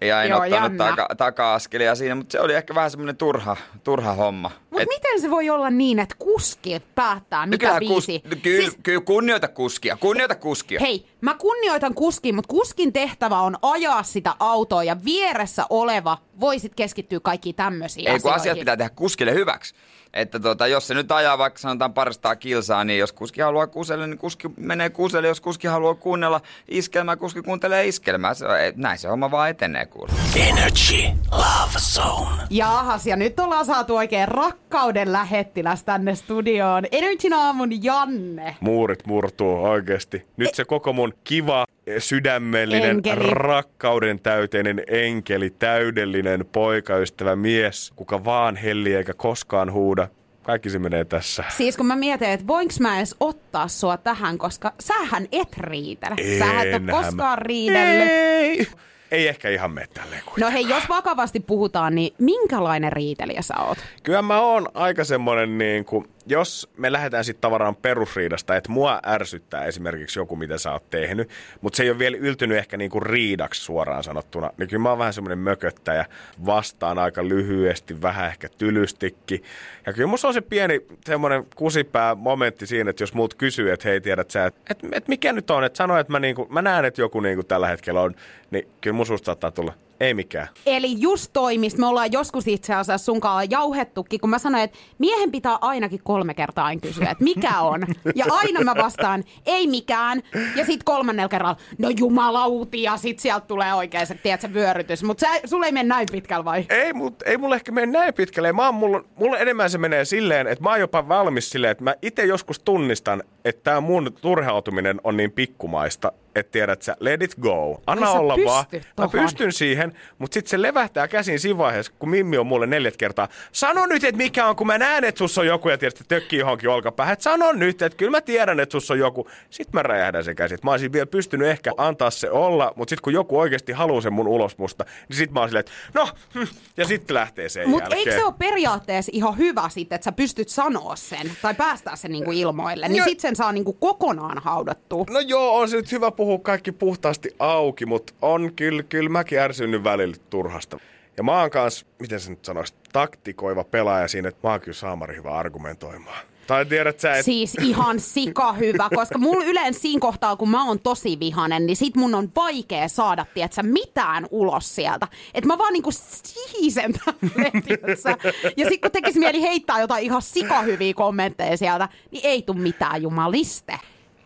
Ja 0.00 0.22
en 0.22 0.30
Joo, 0.30 0.40
ottanut 0.42 0.76
taka, 0.78 1.08
taka-askelia 1.16 1.94
siinä, 1.94 2.14
mutta 2.14 2.32
se 2.32 2.40
oli 2.40 2.54
ehkä 2.54 2.74
vähän 2.74 2.90
semmoinen 2.90 3.16
turha, 3.16 3.56
turha 3.84 4.12
homma. 4.12 4.50
Mutta 4.70 4.82
Et- 4.82 4.88
miten 4.88 5.20
se 5.20 5.30
voi 5.30 5.50
olla 5.50 5.70
niin, 5.70 5.98
että 5.98 6.14
kuski 6.18 6.82
päättää, 6.94 7.46
No 7.46 7.50
mikä 7.50 7.76
biisi? 7.78 8.20
Kus, 8.20 8.40
kyllä, 8.42 8.62
siis... 8.62 8.78
kyllä 8.82 9.00
kunnioita 9.00 9.48
kuskia, 9.48 9.96
kunnioita 10.00 10.34
kuskia. 10.34 10.80
Hei, 10.80 11.06
mä 11.24 11.34
kunnioitan 11.34 11.94
kuskin, 11.94 12.34
mutta 12.34 12.48
kuskin 12.48 12.92
tehtävä 12.92 13.40
on 13.40 13.56
ajaa 13.62 14.02
sitä 14.02 14.34
autoa 14.38 14.84
ja 14.84 14.96
vieressä 15.04 15.66
oleva 15.70 16.18
voisit 16.40 16.74
keskittyä 16.74 17.20
kaikkiin 17.20 17.54
tämmöisiin 17.54 18.08
Ei 18.08 18.12
kun 18.12 18.16
asioihin. 18.16 18.40
asiat 18.40 18.58
pitää 18.58 18.76
tehdä 18.76 18.90
kuskille 18.96 19.34
hyväksi. 19.34 19.74
Että 20.14 20.40
tota, 20.40 20.66
jos 20.66 20.86
se 20.86 20.94
nyt 20.94 21.12
ajaa 21.12 21.38
vaikka 21.38 21.60
sanotaan 21.60 21.94
paristaa 21.94 22.36
kilsaa, 22.36 22.84
niin 22.84 22.98
jos 22.98 23.12
kuski 23.12 23.40
haluaa 23.40 23.66
kuuselle, 23.66 24.06
niin 24.06 24.18
kuski 24.18 24.48
menee 24.56 24.90
kuuselle. 24.90 25.28
Jos 25.28 25.40
kuski 25.40 25.66
haluaa 25.66 25.94
kuunnella 25.94 26.40
iskelmää, 26.68 27.16
kuski 27.16 27.42
kuuntelee 27.42 27.86
iskelmää. 27.86 28.34
Se, 28.34 28.46
näin 28.76 28.98
se 28.98 29.08
homma 29.08 29.30
vaan 29.30 29.50
etenee 29.50 29.86
kuule. 29.86 30.12
Energy 30.36 31.02
Love 31.32 31.78
Zone. 31.78 32.42
Jaahas, 32.50 33.06
ja 33.06 33.16
nyt 33.16 33.40
ollaan 33.40 33.66
saatu 33.66 33.96
oikein 33.96 34.28
rakkauden 34.28 35.12
lähettiläs 35.12 35.84
tänne 35.84 36.14
studioon. 36.14 36.84
Energyn 36.92 37.32
aamun 37.32 37.84
Janne. 37.84 38.56
Muurit 38.60 39.06
murtuu 39.06 39.64
oikeasti. 39.64 40.26
Nyt 40.36 40.54
se 40.54 40.64
koko 40.64 40.92
mun 40.92 41.13
kiva, 41.24 41.64
sydämellinen, 41.98 42.90
Enkeli. 42.90 43.30
rakkauden 43.30 44.20
täyteinen 44.20 44.82
enkeli, 44.88 45.50
täydellinen 45.50 46.44
poikaystävä 46.52 47.36
mies, 47.36 47.92
kuka 47.96 48.24
vaan 48.24 48.56
helli 48.56 48.94
eikä 48.94 49.14
koskaan 49.14 49.72
huuda. 49.72 50.08
Kaikki 50.42 50.70
se 50.70 50.78
menee 50.78 51.04
tässä. 51.04 51.44
Siis 51.48 51.76
kun 51.76 51.86
mä 51.86 51.96
mietin, 51.96 52.28
että 52.28 52.46
voinko 52.46 52.74
mä 52.80 52.96
edes 52.96 53.16
ottaa 53.20 53.68
sua 53.68 53.96
tähän, 53.96 54.38
koska 54.38 54.72
sähän 54.80 55.26
et 55.32 55.58
riitele. 55.58 56.38
Sähän 56.38 56.68
et 56.68 56.82
ole 56.82 56.90
koskaan 56.92 57.38
riidellyt. 57.38 58.08
Ei. 58.10 58.66
Ei 59.10 59.28
ehkä 59.28 59.48
ihan 59.48 59.70
mene 59.70 59.86
tälleen 59.94 60.18
No 60.18 60.30
kuitenkaan. 60.30 60.52
hei, 60.52 60.68
jos 60.68 60.88
vakavasti 60.88 61.40
puhutaan, 61.40 61.94
niin 61.94 62.14
minkälainen 62.18 62.92
riitelijä 62.92 63.42
sä 63.42 63.54
oot? 63.58 63.78
Kyllä 64.02 64.22
mä 64.22 64.40
oon 64.40 64.68
aika 64.74 65.04
semmonen 65.04 65.58
niin 65.58 65.84
kuin, 65.84 66.08
jos 66.26 66.68
me 66.76 66.92
lähdetään 66.92 67.24
sitten 67.24 67.40
tavaraan 67.40 67.76
perusriidasta, 67.76 68.56
että 68.56 68.72
mua 68.72 69.00
ärsyttää 69.06 69.64
esimerkiksi 69.64 70.18
joku, 70.18 70.36
mitä 70.36 70.58
sä 70.58 70.72
oot 70.72 70.90
tehnyt, 70.90 71.30
mutta 71.60 71.76
se 71.76 71.82
ei 71.82 71.90
ole 71.90 71.98
vielä 71.98 72.16
yltynyt 72.16 72.58
ehkä 72.58 72.76
niin 72.76 72.90
kuin 72.90 73.02
riidaksi 73.02 73.60
suoraan 73.60 74.04
sanottuna, 74.04 74.50
niin 74.58 74.68
kyllä 74.68 74.82
mä 74.82 74.88
oon 74.88 74.98
vähän 74.98 75.12
semmoinen 75.12 75.38
mököttäjä, 75.38 76.06
vastaan 76.46 76.98
aika 76.98 77.28
lyhyesti, 77.28 78.02
vähän 78.02 78.26
ehkä 78.26 78.48
tylystikin. 78.58 79.42
Ja 79.86 79.92
kyllä 79.92 80.06
musta 80.06 80.28
on 80.28 80.34
se 80.34 80.40
pieni 80.40 80.80
semmoinen 81.04 81.46
kusipää 81.56 82.14
momentti 82.14 82.66
siinä, 82.66 82.90
että 82.90 83.02
jos 83.02 83.14
muut 83.14 83.34
kysyy, 83.34 83.72
että 83.72 83.88
hei 83.88 84.00
tiedät 84.00 84.30
sä, 84.30 84.46
että 84.46 84.60
et, 84.70 84.78
et 84.92 85.08
mikä 85.08 85.32
nyt 85.32 85.50
on, 85.50 85.64
että 85.64 85.76
sano, 85.76 85.98
että 85.98 86.12
mä, 86.12 86.20
niinku, 86.20 86.46
mä 86.50 86.62
näen, 86.62 86.84
että 86.84 87.00
joku 87.00 87.20
niinku 87.20 87.42
tällä 87.44 87.68
hetkellä 87.68 88.00
on, 88.00 88.14
niin 88.50 88.68
kyllä 88.80 88.96
mun 88.96 89.06
saattaa 89.06 89.50
tulla, 89.50 89.72
ei 90.04 90.14
mikään. 90.14 90.48
Eli 90.66 91.00
just 91.00 91.30
toi, 91.32 91.58
mistä 91.58 91.80
me 91.80 91.86
ollaan 91.86 92.12
joskus 92.12 92.48
itse 92.48 92.74
asiassa 92.74 93.04
sunkaan 93.04 93.50
jauhettukin, 93.50 94.20
kun 94.20 94.30
mä 94.30 94.38
sanoin, 94.38 94.64
että 94.64 94.78
miehen 94.98 95.30
pitää 95.32 95.58
ainakin 95.60 96.00
kolme 96.02 96.34
kertaa 96.34 96.64
aina 96.64 96.80
kysyä, 96.80 97.10
että 97.10 97.24
mikä 97.24 97.60
on. 97.60 97.86
Ja 98.14 98.24
aina 98.30 98.60
mä 98.60 98.74
vastaan, 98.74 99.24
ei 99.46 99.66
mikään. 99.66 100.22
Ja 100.56 100.64
sit 100.64 100.84
kolmannella 100.84 101.28
kerralla, 101.28 101.56
no 101.78 101.88
jumalauti, 101.98 102.82
ja 102.82 102.96
sit 102.96 103.18
sieltä 103.18 103.46
tulee 103.46 103.74
oikein 103.74 104.06
se, 104.06 104.14
tiedätkö, 104.14 104.54
vyörytys. 104.54 105.02
Mutta 105.02 105.26
sulle 105.44 105.66
ei 105.66 105.72
mene 105.72 105.88
näin 105.88 106.08
pitkällä 106.12 106.44
vai? 106.44 106.66
Ei, 106.68 106.92
mut, 106.92 107.22
ei 107.22 107.36
mulle 107.36 107.54
ehkä 107.54 107.72
mene 107.72 107.86
näin 107.86 108.14
pitkälle. 108.14 108.52
Mä 108.52 108.64
oon, 108.64 108.74
mulla, 108.74 109.04
mulla 109.16 109.38
enemmän 109.38 109.70
se 109.70 109.78
menee 109.78 110.04
silleen, 110.04 110.46
että 110.46 110.64
mä 110.64 110.70
oon 110.70 110.80
jopa 110.80 111.08
valmis 111.08 111.50
silleen, 111.50 111.70
että 111.70 111.84
mä 111.84 111.94
itse 112.02 112.24
joskus 112.24 112.58
tunnistan, 112.58 113.22
että 113.44 113.62
tää 113.62 113.80
mun 113.80 114.12
turhautuminen 114.20 115.00
on 115.04 115.16
niin 115.16 115.32
pikkumaista, 115.32 116.12
että 116.34 116.52
tiedät 116.52 116.82
sä, 116.82 116.96
let 117.00 117.22
it 117.22 117.34
go. 117.40 117.80
Anna 117.86 118.10
Ai 118.10 118.18
olla 118.18 118.36
vaan. 118.46 118.66
pystyt 118.70 118.88
Mä 118.98 119.08
tohon. 119.08 119.10
pystyn 119.10 119.52
siihen, 119.52 119.92
mutta 120.18 120.34
sitten 120.34 120.50
se 120.50 120.62
levähtää 120.62 121.08
käsin 121.08 121.40
siinä 121.40 121.58
vaiheessa, 121.58 121.92
kun 121.98 122.08
Mimmi 122.08 122.38
on 122.38 122.46
mulle 122.46 122.66
neljät 122.66 122.96
kertaa. 122.96 123.28
Sano 123.52 123.86
nyt, 123.86 124.04
että 124.04 124.16
mikä 124.16 124.46
on, 124.46 124.56
kun 124.56 124.66
mä 124.66 124.78
näen, 124.78 125.04
että 125.04 125.18
sus 125.18 125.38
on 125.38 125.46
joku 125.46 125.68
ja 125.68 125.78
tiedät, 125.78 126.00
että 126.00 126.04
tökkii 126.08 126.38
johonkin 126.38 126.68
olkapäähän. 126.70 127.12
Et 127.12 127.20
Sano 127.20 127.52
nyt, 127.52 127.82
että 127.82 127.96
kyllä 127.96 128.10
mä 128.10 128.20
tiedän, 128.20 128.60
että 128.60 128.72
sus 128.72 128.90
on 128.90 128.98
joku. 128.98 129.28
Sitten 129.50 129.78
mä 129.78 129.82
räjähdän 129.82 130.24
sen 130.24 130.36
käsin. 130.36 130.58
Mä 130.62 130.70
olisin 130.70 130.92
vielä 130.92 131.06
pystynyt 131.06 131.48
ehkä 131.48 131.70
antaa 131.76 132.10
se 132.10 132.30
olla, 132.30 132.72
mutta 132.76 132.90
sitten 132.90 133.02
kun 133.02 133.12
joku 133.12 133.38
oikeasti 133.38 133.72
haluaa 133.72 134.00
sen 134.00 134.12
mun 134.12 134.28
ulos 134.28 134.58
musta, 134.58 134.84
niin 135.08 135.16
sitten 135.16 135.34
mä 135.34 135.40
oon 135.40 135.48
silleen, 135.48 135.60
että 135.60 135.72
no, 135.94 136.08
hm, 136.34 136.54
ja 136.76 136.84
sitten 136.84 137.14
lähtee 137.14 137.48
sen 137.48 137.68
Mutta 137.68 137.96
eikö 137.96 138.12
se 138.12 138.24
ole 138.24 138.34
periaatteessa 138.38 139.10
ihan 139.14 139.38
hyvä 139.38 139.68
sitten, 139.68 139.96
että 139.96 140.04
sä 140.04 140.12
pystyt 140.12 140.48
sanoa 140.48 140.96
sen 140.96 141.32
tai 141.42 141.54
päästää 141.54 141.96
sen 141.96 142.10
niinku 142.12 142.32
ilmoille, 142.32 142.88
niin 142.88 142.96
Joo. 142.96 143.04
sit 143.04 143.20
sen 143.20 143.36
saa 143.36 143.52
niinku 143.52 143.72
kokonaan 143.72 144.38
haudattua. 144.38 145.04
No 145.10 145.20
joo, 145.20 145.56
on 145.56 145.68
se 145.68 145.76
nyt 145.76 145.92
hyvä 145.92 146.10
puhua 146.10 146.23
kaikki 146.42 146.72
puhtaasti 146.72 147.30
auki, 147.38 147.86
mutta 147.86 148.14
on 148.22 148.52
kyllä, 148.56 148.82
kyllä 148.82 149.08
mäkin 149.08 149.38
ärsynyt 149.38 149.84
välillä 149.84 150.16
turhasta. 150.30 150.78
Ja 151.16 151.22
mä 151.22 151.40
oon 151.40 151.50
kans, 151.50 151.86
miten 151.98 152.20
se 152.20 152.30
nyt 152.30 152.44
sanoisi, 152.44 152.74
taktikoiva 152.92 153.64
pelaaja 153.64 154.08
siinä, 154.08 154.28
että 154.28 154.48
mä 154.48 154.50
oon 154.50 154.60
kyllä 154.60 154.74
saamari 154.74 155.16
hyvä 155.16 155.30
argumentoimaan. 155.30 156.26
Tai 156.46 156.66
tiedät 156.66 157.00
sä, 157.00 157.12
että 157.12 157.22
Siis 157.22 157.54
ihan 157.60 158.00
sika 158.00 158.52
hyvä, 158.52 158.88
koska 158.94 159.18
mulla 159.18 159.44
yleensä 159.44 159.80
siinä 159.80 160.00
kohtaa, 160.00 160.36
kun 160.36 160.50
mä 160.50 160.66
oon 160.66 160.80
tosi 160.80 161.18
vihanen, 161.20 161.66
niin 161.66 161.76
sit 161.76 161.96
mun 161.96 162.14
on 162.14 162.32
vaikea 162.36 162.88
saada, 162.88 163.26
tietsä, 163.34 163.62
mitään 163.62 164.26
ulos 164.30 164.74
sieltä. 164.74 165.08
Että 165.34 165.48
mä 165.48 165.58
vaan 165.58 165.72
niinku 165.72 165.90
siisen 165.92 166.92
tälleen, 166.92 167.62
tietsä. 167.62 168.16
Ja 168.56 168.68
sit 168.68 168.80
kun 168.80 168.90
tekis 168.90 169.16
mieli 169.16 169.42
heittää 169.42 169.80
jotain 169.80 170.04
ihan 170.04 170.22
sika 170.22 170.62
hyviä 170.62 170.94
kommentteja 170.94 171.56
sieltä, 171.56 171.88
niin 172.10 172.26
ei 172.26 172.42
tuu 172.42 172.54
mitään 172.54 173.02
jumaliste. 173.02 173.78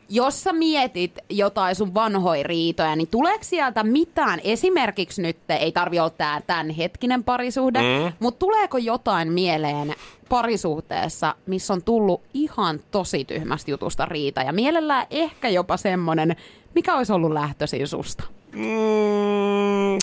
Jos 0.09 0.43
sä 0.43 0.53
mietit 0.53 1.19
jotain 1.31 1.75
sun 1.75 1.95
vanhoja 1.95 2.43
riitoja, 2.43 2.97
niin 2.97 3.09
tuleeko 3.09 3.45
sieltä 3.45 3.83
mitään, 3.83 4.41
esimerkiksi 4.45 5.23
nyt, 5.23 5.37
ei 5.49 5.73
tarvi 5.73 5.99
olla 5.99 6.11
tää 6.11 6.41
tämän 6.47 6.71
hetkinen 6.71 7.25
parisuhde, 7.25 7.79
mm. 7.79 8.13
mutta 8.21 8.39
tuleeko 8.39 8.79
jotain 8.79 9.33
mieleen 9.33 9.95
parisuhteessa, 10.29 11.35
missä 11.47 11.73
on 11.73 11.83
tullut 11.83 12.23
ihan 12.35 12.81
tosi 12.91 13.25
tyhmästä 13.25 13.71
jutusta 13.71 14.05
riita 14.05 14.43
ja 14.43 14.53
mielellään 14.53 15.07
ehkä 15.11 15.49
jopa 15.49 15.77
semmonen, 15.77 16.37
mikä 16.75 16.97
olisi 16.97 17.13
ollut 17.13 17.33
lähtöisin 17.33 17.89
susta? 17.89 18.25
Mm, 18.53 19.99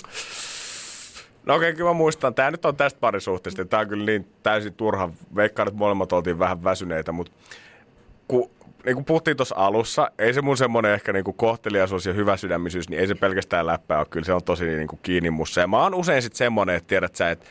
No 1.46 1.54
okei, 1.54 1.74
kyllä 1.74 1.90
mä 1.90 1.94
muistan. 1.94 2.34
Tää 2.34 2.50
nyt 2.50 2.64
on 2.64 2.76
tästä 2.76 3.00
parisuhteesta. 3.00 3.64
Tää 3.64 3.80
on 3.80 3.88
kyllä 3.88 4.06
niin 4.06 4.28
täysin 4.42 4.74
turha. 4.74 5.10
Veikkaan, 5.36 5.68
että 5.68 5.78
molemmat 5.78 6.12
oltiin 6.12 6.38
vähän 6.38 6.64
väsyneitä, 6.64 7.12
mutta 7.12 7.32
kun 8.28 8.50
niin 8.86 8.94
kuin 8.94 9.04
puhuttiin 9.04 9.36
tuossa 9.36 9.54
alussa, 9.58 10.10
ei 10.18 10.34
se 10.34 10.42
mun 10.42 10.56
semmoinen 10.56 10.92
ehkä 10.92 11.12
niin 11.12 11.24
kuin 11.24 11.36
kohteliaisuus 11.36 12.06
ja 12.06 12.12
hyvä 12.12 12.36
sydämisyys, 12.36 12.88
niin 12.88 13.00
ei 13.00 13.06
se 13.06 13.14
pelkästään 13.14 13.66
läppää 13.66 13.98
ole. 13.98 14.06
Kyllä 14.10 14.26
se 14.26 14.32
on 14.32 14.44
tosi 14.44 14.64
niin 14.64 14.88
kuin 14.88 15.00
kiinni 15.02 15.30
mussa. 15.30 15.60
Ja 15.60 15.66
mä 15.66 15.82
oon 15.82 15.94
usein 15.94 16.22
sitten 16.22 16.38
semmoinen, 16.38 16.76
että 16.76 16.88
tiedät 16.88 17.16
sä, 17.16 17.30
että 17.30 17.46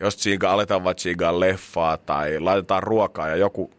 jos 0.00 0.16
tsiiga, 0.16 0.52
aletaan 0.52 0.84
vaan 0.84 0.96
tsiigaa 0.96 1.40
leffaa 1.40 1.96
tai 1.96 2.40
laitetaan 2.40 2.82
ruokaa 2.82 3.28
ja 3.28 3.36
joku, 3.36 3.70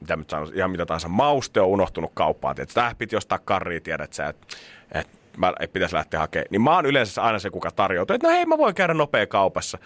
mitä 0.00 0.16
nyt 0.16 0.30
sanon, 0.30 0.54
ihan 0.54 0.70
mitä 0.70 0.86
tahansa, 0.86 1.08
mauste 1.08 1.60
on 1.60 1.68
unohtunut 1.68 2.10
kauppaan. 2.14 2.60
Että 2.60 2.74
tähän 2.74 2.96
piti 2.96 3.16
ostaa 3.16 3.38
karria, 3.38 3.80
tiedät 3.80 4.12
sä, 4.12 4.28
että, 4.28 4.56
että 4.92 5.18
mä 5.36 5.52
ei 5.60 5.68
pitäisi 5.68 5.94
lähteä 5.94 6.20
hakemaan. 6.20 6.46
Niin 6.50 6.62
mä 6.62 6.74
oon 6.74 6.86
yleensä 6.86 7.22
aina 7.22 7.38
se, 7.38 7.50
kuka 7.50 7.70
tarjoutuu, 7.70 8.14
että 8.14 8.26
no 8.28 8.34
hei, 8.34 8.46
mä 8.46 8.58
voin 8.58 8.74
käydä 8.74 8.94
nopea 8.94 9.26
kaupassa. 9.26 9.78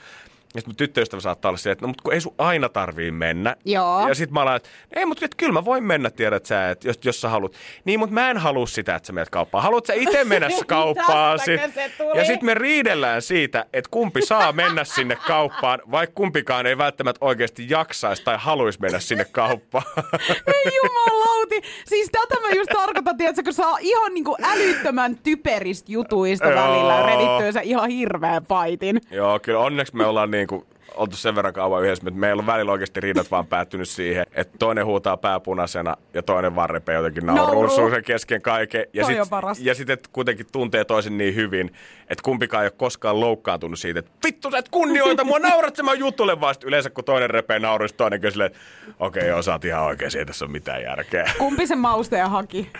Ja 0.54 0.60
sitten 0.60 0.76
tyttöystävä 0.76 1.20
saattaa 1.20 1.48
olla 1.48 1.58
se, 1.58 1.70
että 1.70 1.82
no 1.82 1.88
mutta 1.88 2.02
kun 2.02 2.12
ei 2.12 2.20
sun 2.20 2.34
aina 2.38 2.68
tarvii 2.68 3.10
mennä. 3.10 3.56
Joo. 3.64 4.08
Ja 4.08 4.14
sitten 4.14 4.34
mä 4.34 4.40
alan, 4.42 4.56
että 4.56 4.68
ei, 4.96 5.06
mutta 5.06 5.26
kyllä 5.36 5.52
mä 5.52 5.64
voin 5.64 5.84
mennä, 5.84 6.10
tiedät 6.10 6.46
sä, 6.46 6.70
että 6.70 6.88
jos, 6.88 6.98
jos 7.04 7.20
sä 7.20 7.28
haluat. 7.28 7.52
Niin, 7.84 7.98
mutta 7.98 8.14
mä 8.14 8.30
en 8.30 8.38
halua 8.38 8.66
sitä, 8.66 8.94
että 8.94 9.06
sä 9.06 9.12
menet 9.12 9.30
kauppaan. 9.30 9.64
Haluat 9.64 9.86
sä 9.86 9.94
itse 9.94 10.24
mennä 10.24 10.48
kauppaan? 10.66 11.38
sit? 11.38 11.60
Se? 11.74 11.90
Ja 12.14 12.24
sitten 12.24 12.46
me 12.46 12.54
riidellään 12.54 13.22
siitä, 13.22 13.66
että 13.72 13.90
kumpi 13.90 14.22
saa 14.22 14.52
mennä 14.52 14.84
sinne 14.84 15.16
kauppaan, 15.26 15.80
vaikka 15.90 16.14
kumpikaan 16.14 16.66
ei 16.66 16.78
välttämättä 16.78 17.24
oikeasti 17.24 17.66
jaksaisi 17.70 18.24
tai 18.24 18.36
haluaisi 18.38 18.80
mennä 18.80 19.00
sinne 19.00 19.24
kauppaan. 19.24 19.84
Ei 20.54 20.70
jumalauti. 20.82 21.60
Siis 21.86 22.08
tätä 22.12 22.40
mä 22.40 22.48
just 22.50 22.70
tarkoitan, 22.72 23.16
tiedätkö, 23.16 23.42
kun 23.42 23.52
saa 23.52 23.78
ihan 23.80 24.14
niinku 24.14 24.36
älyttömän 24.42 25.18
typeristä 25.22 25.92
jutuista 25.92 26.48
välillä 26.48 27.06
revittyä 27.06 27.62
ihan 27.62 27.90
hirveän 27.90 28.46
paitin. 28.46 29.00
Joo, 29.10 29.38
kyllä 29.38 29.58
onneksi 29.58 29.96
me 29.96 30.06
ollaan 30.06 30.30
niin 30.30 30.43
kuin 30.48 30.66
oltu 30.94 31.16
sen 31.16 31.34
verran 31.34 31.54
kauan 31.54 31.82
yhdessä, 31.82 32.04
että 32.08 32.20
meillä 32.20 32.40
on 32.40 32.46
välillä 32.46 32.72
oikeasti 32.72 33.00
riidat 33.00 33.30
vaan 33.30 33.46
päättynyt 33.46 33.88
siihen, 33.88 34.26
että 34.32 34.58
toinen 34.58 34.86
huutaa 34.86 35.16
pääpunaisena 35.16 35.96
ja 36.14 36.22
toinen 36.22 36.56
vaan 36.56 36.70
repee 36.70 36.94
jotenkin 36.94 37.26
Nauruu. 37.26 37.46
nauruun 37.46 37.90
sen 37.90 38.04
kesken 38.04 38.42
kaiken. 38.42 38.86
Ja 38.92 39.04
sitten 39.04 39.26
ja 39.58 39.74
sit, 39.74 39.90
että 39.90 40.08
kuitenkin 40.12 40.46
tuntee 40.52 40.84
toisen 40.84 41.18
niin 41.18 41.34
hyvin, 41.34 41.66
että 42.10 42.22
kumpikaan 42.22 42.62
ei 42.62 42.66
ole 42.66 42.72
koskaan 42.76 43.20
loukkaantunut 43.20 43.78
siitä, 43.78 43.98
että 43.98 44.12
vittu 44.24 44.50
sä 44.50 44.58
et 44.58 44.68
kunnioita 44.68 45.24
mua, 45.24 45.38
naurat 45.38 45.76
sen 45.76 45.84
mä 45.84 45.94
jutulle 45.94 46.40
vaan. 46.40 46.54
Sit 46.54 46.64
yleensä 46.64 46.90
kun 46.90 47.04
toinen 47.04 47.30
repee 47.30 47.58
nauruun, 47.58 47.88
sit 47.88 47.96
toinen 47.96 48.20
kysyy 48.20 48.32
silleen, 48.32 48.50
että 48.50 48.58
okei, 49.00 49.30
okay, 49.30 49.52
oot 49.52 49.64
ihan 49.64 49.82
oikein, 49.82 50.18
ei 50.18 50.26
tässä 50.26 50.44
ole 50.44 50.52
mitään 50.52 50.82
järkeä. 50.82 51.30
Kumpi 51.38 51.66
sen 51.66 51.78
mausteen 51.78 52.30
haki? 52.30 52.70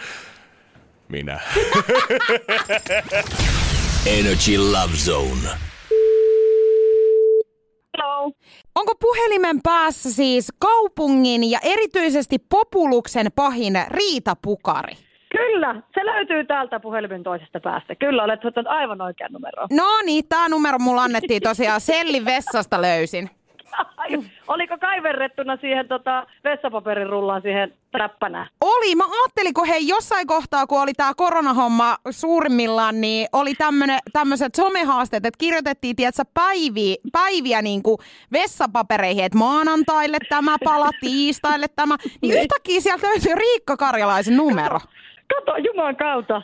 Minä. 1.09 1.37
Energy 4.18 4.59
Love 4.59 4.97
Zone. 4.97 5.74
Onko 8.75 8.95
puhelimen 9.00 9.61
päässä 9.62 10.12
siis 10.12 10.52
kaupungin 10.59 11.50
ja 11.50 11.59
erityisesti 11.62 12.38
Populuksen 12.38 13.26
pahin 13.37 13.75
Riita 13.88 14.37
Pukari? 14.43 14.93
Kyllä, 15.31 15.83
se 15.95 16.07
löytyy 16.07 16.45
täältä 16.45 16.81
puhelimen 16.81 17.23
toisesta 17.23 17.61
päästä. 17.61 17.95
Kyllä, 17.95 18.25
olet 18.25 18.45
ottanut 18.45 18.73
aivan 18.73 19.00
oikean 19.00 19.33
numeron. 19.33 19.69
No 19.73 19.85
niin, 20.04 20.25
tämä 20.28 20.49
numero 20.49 20.78
mulla 20.78 21.02
annettiin 21.02 21.43
tosiaan 21.43 21.81
Sellin 21.90 22.25
vessasta 22.25 22.83
löysin. 22.83 23.31
Oliko 24.49 24.78
kaiverrettuna 24.78 25.56
siihen 25.56 25.88
tota, 25.88 26.26
vessapaperin 26.44 27.06
rullaan 27.06 27.42
siihen 27.42 27.75
täppänä? 27.92 28.47
Oli, 28.61 28.94
mä 28.94 29.04
ajattelin, 29.04 29.54
kun 29.54 29.66
hei 29.66 29.88
jossain 29.88 30.26
kohtaa, 30.26 30.66
kun 30.66 30.83
oli 30.83 30.92
tämä 30.92 31.12
koronahomma 31.16 31.97
suurimmillaan, 32.11 33.00
niin 33.00 33.28
oli 33.33 33.52
tämmöiset 34.12 34.54
somehaasteet, 34.54 35.26
että 35.26 35.38
kirjoitettiin, 35.38 35.97
tiedätkö, 35.97 36.23
päiviä, 36.35 36.97
päiviä 37.12 37.62
niin 37.62 37.83
kuin 37.83 37.99
vessapapereihin, 38.33 39.25
että 39.25 39.38
maanantaille 39.38 40.18
tämä 40.28 40.56
pala, 40.64 40.90
tiistaille 41.00 41.66
tämä. 41.76 41.97
Niin 42.23 42.40
yhtäkkiä 42.40 42.80
sieltä 42.80 43.06
löytyy 43.06 43.35
Riikka 43.35 43.76
Karjalaisen 43.76 44.37
numero. 44.37 44.80
Kato, 45.35 45.56
Jumalan 45.56 45.97
kautta. 45.97 46.42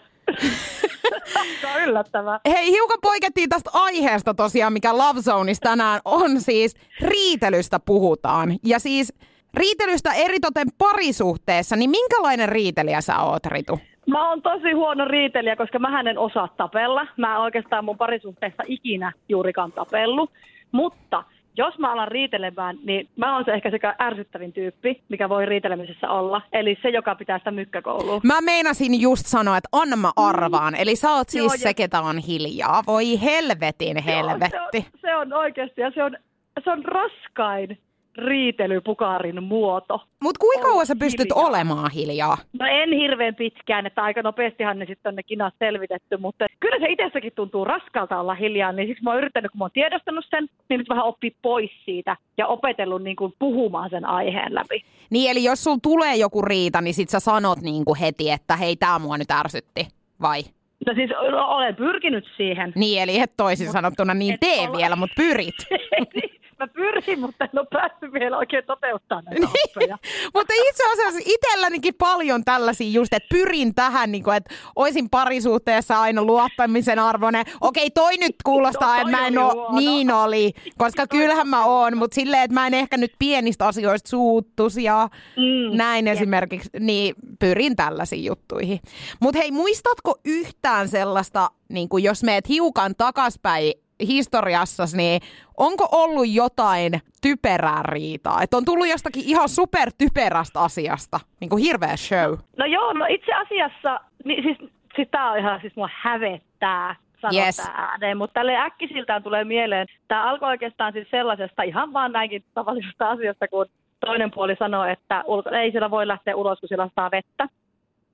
Se 1.61 1.66
on 1.76 1.83
yllättävää. 1.83 2.40
Hei, 2.49 2.71
hiukan 2.71 2.99
poikettiin 3.02 3.49
tästä 3.49 3.71
aiheesta 3.73 4.35
tosiaan, 4.35 4.73
mikä 4.73 4.99
Love 4.99 5.21
Zoneissa 5.21 5.62
tänään 5.62 6.00
on 6.04 6.40
siis 6.40 6.75
riitelystä 7.00 7.80
puhutaan. 7.87 8.57
Ja 8.64 8.78
siis 8.78 9.14
riitelystä 9.54 10.12
eritoten 10.12 10.69
parisuhteessa, 10.78 11.76
niin 11.76 11.90
minkälainen 11.90 12.49
riitelijä 12.49 13.00
sä 13.00 13.19
oot, 13.19 13.47
Ritu? 13.47 13.80
Mä 14.07 14.28
oon 14.28 14.42
tosi 14.42 14.73
huono 14.73 15.04
riitelijä, 15.04 15.57
koska 15.57 15.78
mä 15.78 16.00
en 16.00 16.19
osaa 16.19 16.49
tapella. 16.57 17.07
Mä 17.16 17.35
en 17.35 17.40
oikeastaan 17.40 17.85
mun 17.85 17.99
parisuhteessa 17.99 18.62
ikinä 18.66 19.12
juurikaan 19.28 19.73
tapellut. 19.73 20.30
Mutta 20.73 21.25
jos 21.57 21.78
mä 21.78 21.92
alan 21.92 22.09
riitelemään, 22.09 22.78
niin 22.85 23.09
mä 23.16 23.35
oon 23.35 23.45
se 23.45 23.52
ehkä 23.52 23.71
sekä 23.71 23.95
ärsyttävin 24.00 24.52
tyyppi, 24.52 25.02
mikä 25.09 25.28
voi 25.28 25.47
riitelemisessä 25.47 26.11
olla. 26.11 26.42
Eli 26.52 26.78
se, 26.83 26.88
joka 26.88 27.14
pitää 27.14 27.38
sitä 27.38 27.50
mykkäkoulua. 27.50 28.21
Mä 28.25 28.40
meinasin 28.40 29.00
just 29.00 29.26
sanoa, 29.26 29.57
että 29.57 29.69
anna 29.73 29.97
mä 29.97 30.11
arvaan. 30.16 30.75
Eli 30.75 30.97
sä 30.97 31.11
oot 31.12 31.28
siis 31.28 31.45
Joo, 31.45 31.52
ja- 31.52 31.59
se, 31.59 31.75
ketä 31.75 32.00
on 32.00 32.19
hiljaa. 32.19 32.83
Voi 32.87 33.21
helvetin 33.23 34.02
helvetti. 34.04 34.57
Joo, 34.57 34.69
se, 34.73 34.78
on, 34.87 35.00
se 35.00 35.16
on 35.16 35.33
oikeasti 35.33 35.80
ja 35.80 35.90
se 35.90 36.04
on, 36.04 36.16
se 36.64 36.71
on 36.71 36.85
raskain 36.85 37.78
riitelypukarin 38.19 39.43
muoto. 39.43 40.00
Mut 40.23 40.38
kuinka 40.38 40.67
kauan 40.69 40.87
sä 40.87 40.93
Olla 40.93 40.99
pystyt 40.99 41.29
hiljaa. 41.35 41.47
olemaan 41.49 41.90
hiljaa? 41.90 42.37
No 42.59 42.67
en 42.67 42.93
hirveän 42.93 43.35
pitkään, 43.35 43.87
että 43.87 44.02
aika 44.02 44.23
nopeastihan 44.23 44.79
ne 44.79 44.87
sitten 44.87 45.11
on 45.11 45.17
ne 45.17 45.23
kinat 45.23 45.55
selvitetty, 45.59 46.17
mutta 46.17 46.47
kyllä 46.61 46.76
se 46.79 46.87
itsessäkin 46.93 47.33
tuntuu 47.37 47.64
raskalta 47.64 48.21
olla 48.21 48.35
hiljaa, 48.35 48.73
niin 48.73 48.88
siksi 48.88 49.02
mä 49.05 49.11
oon 49.11 49.19
yrittänyt, 49.19 49.50
kun 49.50 49.59
mä 49.59 49.64
oon 49.64 49.71
tiedostanut 49.75 50.25
sen, 50.31 50.49
niin 50.69 50.79
nyt 50.79 50.88
vähän 50.88 51.05
oppii 51.05 51.37
pois 51.43 51.71
siitä 51.85 52.17
ja 52.38 52.47
opetellut 52.47 53.02
niin 53.02 53.17
kuin 53.17 53.33
puhumaan 53.38 53.90
sen 53.90 54.05
aiheen 54.05 54.55
läpi. 54.55 54.85
Niin 55.11 55.31
eli 55.31 55.45
jos 55.45 55.64
sul 55.64 55.76
tulee 55.83 56.17
joku 56.17 56.43
riita, 56.43 56.81
niin 56.81 56.95
sit 56.95 57.09
sä 57.09 57.21
sanot 57.21 57.61
niinku 57.61 57.97
heti, 58.00 58.31
että 58.31 58.57
hei 58.57 58.76
tää 58.76 58.99
mua 58.99 59.19
nyt 59.19 59.31
ärsytti. 59.31 59.88
Vai? 60.23 60.40
No 60.87 60.95
siis 60.95 61.11
olen 61.47 61.76
pyrkinyt 61.76 62.25
siihen. 62.37 62.73
Niin 62.76 63.02
eli 63.02 63.21
et 63.21 63.33
toisin 63.37 63.73
sanottuna 63.73 64.14
niin 64.14 64.35
et 64.35 64.40
tee 64.40 64.69
ole. 64.69 64.76
vielä, 64.79 64.97
mutta 64.97 65.14
pyrit. 65.17 65.55
mä 66.61 66.69
pyrin, 66.69 67.21
mutta 67.21 67.45
en 67.45 67.50
ole 67.59 67.67
päässyt 67.73 68.12
vielä 68.12 68.38
oikein 68.38 68.64
toteuttaa 68.67 69.23
näitä 69.23 69.47
oppeja. 69.67 69.99
Mutta 70.35 70.55
itse 70.69 70.83
asiassa 70.93 71.21
itsellänikin 71.26 71.95
paljon 71.99 72.45
tällaisia 72.45 72.90
just, 72.90 73.12
että 73.14 73.26
pyrin 73.31 73.75
tähän, 73.75 74.12
niin 74.12 74.25
kuin, 74.25 74.37
että 74.37 74.55
oisin 74.76 75.11
parisuhteessa 75.11 76.00
aina 76.00 76.23
luottamisen 76.25 76.99
arvoinen. 76.99 77.45
Okei, 77.61 77.90
toi 77.90 78.17
nyt 78.17 78.35
kuulostaa, 78.45 78.95
No, 78.95 79.00
että 79.00 79.17
mä 79.17 79.26
en 79.26 79.35
huono. 79.40 79.79
niin 79.79 80.11
oli, 80.11 80.52
koska 80.79 81.07
kyllähän 81.07 81.49
mä 81.49 81.64
oon, 81.64 81.97
mutta 81.97 82.14
silleen, 82.14 82.43
että 82.43 82.55
mä 82.55 82.67
en 82.67 82.75
ehkä 82.75 82.97
nyt 82.97 83.12
pienistä 83.19 83.67
asioista 83.67 84.09
suuttus 84.11 84.76
ja 84.76 85.09
Mm, 85.37 85.76
näin 85.76 86.09
esimerkiksi, 86.09 86.71
niin 86.81 87.14
pyrin 87.38 87.76
tällaisiin 87.76 88.25
juttuihin. 88.25 88.81
Mutta 89.21 89.38
hei, 89.40 89.50
muistatko 89.50 90.14
yhtään 90.25 90.88
sellaista, 90.88 91.50
niin 91.69 91.88
kuin 91.88 92.05
jos 92.05 92.23
meet 92.23 92.49
hiukan 92.49 92.95
takaspäin 92.99 93.73
historiassasi, 94.07 94.97
niin 94.97 95.21
onko 95.57 95.88
ollut 95.92 96.28
jotain 96.28 96.92
typerää 97.23 97.83
riitaa? 97.83 98.42
Että 98.42 98.57
on 98.57 98.64
tullut 98.64 98.88
jostakin 98.88 99.23
ihan 99.26 99.49
supertyperästä 99.49 100.61
asiasta, 100.61 101.21
niin 101.40 101.50
kuin 101.50 101.62
hirveä 101.62 101.97
show. 101.97 102.38
No 102.57 102.66
joo, 102.66 102.92
no 102.92 103.07
itse 103.09 103.33
asiassa, 103.35 104.00
niin 104.25 104.42
siis, 104.42 104.71
siis 104.97 105.09
tää 105.11 105.30
on 105.30 105.38
ihan, 105.38 105.61
siis 105.61 105.76
mua 105.76 105.88
hävettää 105.92 106.97
sanoa 107.21 107.45
Yes. 107.45 107.71
ääneen, 107.75 108.16
mutta 108.16 108.35
tälle 108.35 108.57
äkkisiltään 108.57 109.23
tulee 109.23 109.45
mieleen, 109.45 109.87
tämä 110.09 110.30
alkoi 110.30 110.49
oikeastaan 110.49 110.92
siis 110.92 111.11
sellaisesta 111.11 111.62
ihan 111.62 111.92
vaan 111.92 112.12
näinkin 112.12 112.45
tavallisesta 112.54 113.11
asiasta, 113.11 113.49
kun 113.49 113.66
toinen 114.07 114.30
puoli 114.30 114.57
sanoo, 114.59 114.85
että 114.85 115.25
ulko, 115.26 115.50
ei 115.50 115.71
siellä 115.71 115.90
voi 115.90 116.07
lähteä 116.07 116.37
ulos, 116.37 116.61
kun 116.61 116.69
siellä 116.69 116.88
sataa 116.88 117.11
vettä. 117.11 117.49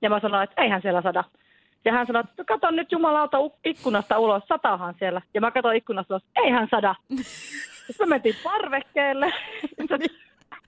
Ja 0.01 0.09
mä 0.09 0.19
sanoin, 0.19 0.43
että 0.43 0.61
eihän 0.61 0.81
siellä 0.81 1.01
sada. 1.01 1.23
Ja 1.85 1.93
hän 1.93 2.07
sanoi, 2.07 2.23
että 2.29 2.43
kato 2.43 2.71
nyt 2.71 2.91
jumalauta 2.91 3.37
ikkunasta 3.65 4.19
ulos, 4.19 4.43
satahan 4.47 4.95
siellä. 4.99 5.21
Ja 5.33 5.41
mä 5.41 5.51
katsoin 5.51 5.77
ikkunasta 5.77 6.13
ulos, 6.13 6.23
eihän 6.35 6.67
sada. 6.71 6.95
Sitten 7.87 8.09
me 8.09 8.15
mentiin 8.15 8.35
parvekkeelle. 8.43 9.33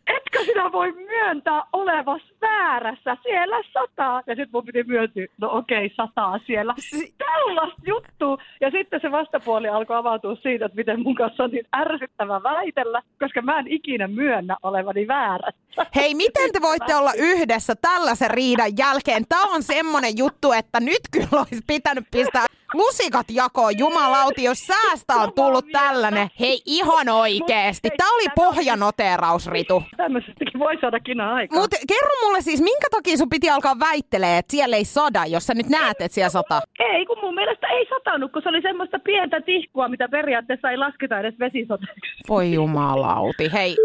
Etkö 0.08 0.46
sinä 0.46 0.72
voi 0.72 0.92
myöntää 0.92 1.64
olevas 1.74 2.22
väärässä? 2.42 3.18
Siellä 3.24 3.64
sataa. 3.74 4.22
Ja 4.28 4.36
sitten 4.36 4.50
mun 4.54 4.66
piti 4.66 4.84
myöntyä, 4.84 5.26
no 5.38 5.58
okei, 5.58 5.92
sataa 5.96 6.40
siellä. 6.46 6.76
Tällaista 7.18 7.82
juttua. 7.88 8.38
Ja 8.62 8.72
sitten 8.72 9.02
se 9.02 9.12
vastapuoli 9.12 9.68
alkoi 9.68 9.96
avautua 9.96 10.36
siitä, 10.36 10.66
että 10.66 10.76
miten 10.76 11.04
mun 11.04 11.16
kanssa 11.16 11.44
on 11.44 11.52
niin 11.52 11.68
ärsyttävä 11.76 12.44
väitellä, 12.44 13.02
koska 13.20 13.42
mä 13.42 13.60
en 13.60 13.68
ikinä 13.68 14.08
myönnä 14.08 14.58
olevani 14.64 15.08
väärässä. 15.08 15.86
Hei, 15.96 16.16
miten 16.16 16.52
te 16.52 16.62
voitte 16.62 16.96
olla 16.96 17.12
yhdessä 17.18 17.74
tällaisen 17.82 18.32
riidan 18.32 18.78
jälkeen? 18.78 19.24
Tämä 19.30 19.44
on 19.44 19.64
semmonen 19.64 20.18
juttu, 20.18 20.52
että 20.52 20.80
nyt 20.80 21.02
kyllä 21.12 21.30
olisi 21.32 21.64
pitänyt 21.68 22.06
pistää 22.12 22.46
lusikat 22.74 23.26
jakoon, 23.30 23.78
jumalauti, 23.78 24.44
jos 24.44 24.60
säästä 24.60 25.14
on 25.14 25.34
tullut 25.34 25.66
tällainen. 25.72 26.30
Hei, 26.40 26.62
ihan 26.66 27.10
oikeesti. 27.10 27.90
Tämä 27.98 28.16
oli 28.16 28.26
pohjanoteeraus, 28.36 29.48
Ritu. 29.48 29.84
Tämmöisestäkin 29.98 30.60
voi 30.60 30.78
saada 30.82 31.00
kinaa 31.00 31.34
aikaa. 31.34 31.60
Mutta 31.60 31.78
kerro 31.88 32.29
mulle 32.30 32.42
siis, 32.42 32.62
minkä 32.62 32.88
takia 32.92 33.18
sun 33.18 33.30
piti 33.30 33.50
alkaa 33.50 33.80
väittelee, 33.80 34.38
että 34.38 34.52
siellä 34.52 34.76
ei 34.76 34.86
sada, 34.86 35.26
jos 35.26 35.48
sä 35.48 35.54
nyt 35.54 35.70
näet, 35.70 36.02
että 36.02 36.16
siellä 36.16 36.30
sata? 36.30 36.62
Ei, 36.80 37.06
kun 37.06 37.18
mun 37.22 37.36
mielestä 37.36 37.68
ei 37.68 37.86
satanut, 37.90 38.32
kun 38.32 38.42
se 38.42 38.50
oli 38.50 38.62
semmoista 38.62 39.00
pientä 39.00 39.42
tihkua, 39.42 39.88
mitä 39.88 40.10
periaatteessa 40.10 40.70
ei 40.70 40.78
lasketa 40.78 41.20
edes 41.20 41.40
vesisoteeksi. 41.40 42.12
Voi 42.30 42.54
jumalauti, 42.54 43.52
hei. 43.54 43.76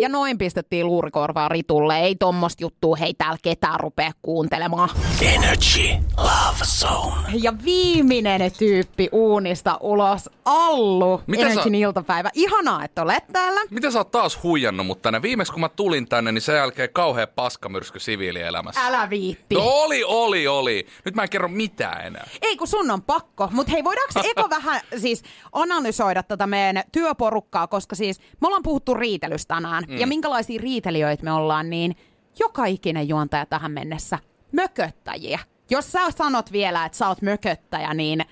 Ja 0.00 0.08
noin 0.08 0.38
pistettiin 0.38 0.86
luurikorvaa 0.86 1.48
Ritulle. 1.48 1.98
Ei 1.98 2.14
tommosta 2.16 2.64
juttua, 2.64 2.96
hei 2.96 3.14
täällä 3.14 3.36
ketään 3.42 3.80
rupea 3.80 4.10
kuuntelemaan. 4.22 4.88
Energy 5.22 5.88
Love 6.16 6.64
Zone. 6.64 7.16
Ja 7.42 7.52
viimeinen 7.64 8.52
tyyppi 8.58 9.08
uunista 9.12 9.76
ulos, 9.80 10.30
Allu, 10.44 11.20
Mitä 11.26 11.42
Energyn 11.42 11.62
sä- 11.64 11.78
iltapäivä. 11.78 12.30
Ihanaa, 12.34 12.84
että 12.84 13.02
olet 13.02 13.24
täällä. 13.32 13.60
Mitä 13.70 13.90
sä 13.90 13.98
oot 13.98 14.10
taas 14.10 14.42
huijannut 14.42 14.86
mut 14.86 15.02
tänne? 15.02 15.22
Viimeksi 15.22 15.52
kun 15.52 15.60
mä 15.60 15.68
tulin 15.68 16.08
tänne, 16.08 16.32
niin 16.32 16.42
sen 16.42 16.56
jälkeen 16.56 16.88
kauhea 16.92 17.26
paskamyrsky 17.26 17.98
siviilielämässä. 18.00 18.86
Älä 18.86 19.10
viitti. 19.10 19.54
No 19.54 19.62
oli, 19.64 20.04
oli, 20.04 20.46
oli. 20.46 20.86
Nyt 21.04 21.14
mä 21.14 21.22
en 21.22 21.30
kerro 21.30 21.48
mitään 21.48 22.06
enää. 22.06 22.26
Ei 22.42 22.56
kun 22.56 22.66
sun 22.68 22.90
on 22.90 23.02
pakko, 23.02 23.48
mutta 23.52 23.72
hei 23.72 23.84
voidaanko 23.84 24.20
eko 24.24 24.50
vähän 24.56 24.80
siis 24.98 25.22
analysoida 25.52 26.22
tätä 26.22 26.46
meidän 26.46 26.82
työporukkaa, 26.92 27.66
koska 27.66 27.96
siis 27.96 28.20
me 28.40 28.46
ollaan 28.46 28.62
puhuttu 28.62 28.94
riitelystä 28.94 29.54
tänään 29.54 29.84
mm. 29.86 29.98
ja 29.98 30.06
minkälaisia 30.06 30.60
riitelijöitä 30.62 31.24
me 31.24 31.32
ollaan, 31.32 31.70
niin 31.70 31.96
joka 32.38 32.64
ikinen 32.64 33.08
juontaja 33.08 33.46
tähän 33.46 33.72
mennessä 33.72 34.18
mököttäjiä. 34.52 35.38
Jos 35.70 35.92
sä 35.92 36.10
sanot 36.10 36.52
vielä, 36.52 36.84
että 36.84 36.98
sä 36.98 37.08
oot 37.08 37.22
mököttäjä, 37.22 37.94
niin 37.94 38.24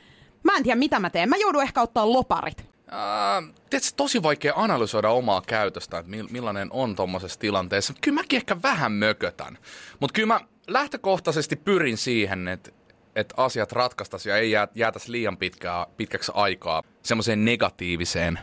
mä 0.42 0.56
en 0.56 0.62
tiedä 0.62 0.78
mitä 0.78 0.98
mä 0.98 1.10
teen. 1.10 1.28
Mä 1.28 1.36
joudun 1.36 1.62
ehkä 1.62 1.82
ottaa 1.82 2.12
loparit. 2.12 2.58
Äh, 2.92 3.54
tiedätkö, 3.70 3.90
tosi 3.96 4.22
vaikea 4.22 4.52
analysoida 4.56 5.10
omaa 5.10 5.42
käytöstä, 5.46 5.98
että 5.98 6.12
mil- 6.12 6.28
millainen 6.30 6.68
on 6.72 6.96
tuommoisessa 6.96 7.40
tilanteessa. 7.40 7.94
Kyllä 8.00 8.14
mäkin 8.14 8.36
ehkä 8.36 8.62
vähän 8.62 8.92
mökötän. 8.92 9.58
Mutta 10.00 10.14
kyllä 10.14 10.34
mä 10.34 10.40
lähtökohtaisesti 10.68 11.56
pyrin 11.56 11.96
siihen, 11.96 12.48
että 12.48 12.70
että 13.16 13.34
asiat 13.36 13.72
ratkaistaisiin 13.72 14.30
ja 14.30 14.36
ei 14.36 14.50
jää, 14.50 14.68
jäätäisi 14.74 15.12
liian 15.12 15.36
pitkää, 15.36 15.86
pitkäksi 15.96 16.32
aikaa 16.34 16.82
semmoiseen 17.02 17.44
negatiiviseen 17.44 18.38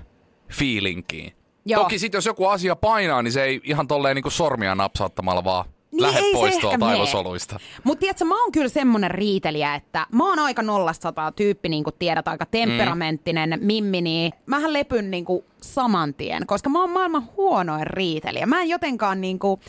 feelingiin. 0.52 1.34
Joo. 1.66 1.84
Toki 1.84 2.00
sitten 2.00 2.18
jos 2.18 2.26
joku 2.26 2.46
asia 2.46 2.76
painaa, 2.76 3.22
niin 3.22 3.32
se 3.32 3.44
ei 3.44 3.62
ihan 3.64 3.88
tolleen 3.88 4.16
niinku 4.16 4.30
sormia 4.30 4.76
napsauttamalla 4.76 5.44
vaan 5.44 5.66
Niin 5.92 6.02
lähde 6.02 6.20
ei 6.20 6.34
pois 6.34 6.58
tuolta 6.58 6.88
aivosoluista. 6.88 7.60
Mutta 7.84 8.00
tiedätkö, 8.00 8.26
mä 8.26 8.42
oon 8.42 8.52
kyllä 8.52 8.70
semmonen 8.70 9.12
riitelijä, 9.12 9.76
että 9.76 10.08
mä 10.12 10.30
oon 10.30 10.40
aika 10.40 10.62
nollasta 10.62 11.04
sataa 11.04 11.32
tyyppi, 11.32 11.70
niin 11.70 11.84
kuin 11.84 11.96
tiedät, 12.00 12.28
aika 12.28 12.46
temperamenttinen 12.46 13.50
mm. 13.50 13.66
mimmi, 13.66 14.02
niin 14.02 14.34
mähän 14.46 14.74
lepyn 14.74 15.12
niin 15.12 15.26
kuin 15.26 15.44
saman 15.62 16.14
tien, 16.14 16.48
koska 16.48 16.70
mä 16.70 16.82
oon 16.82 16.90
maailman 16.90 17.28
huonoin 17.38 17.88
riitelijä. 17.88 18.46
Mä 18.46 18.62
en 18.62 18.70
jotenkaan 18.70 19.22
niin 19.22 19.40
kuin 19.40 19.62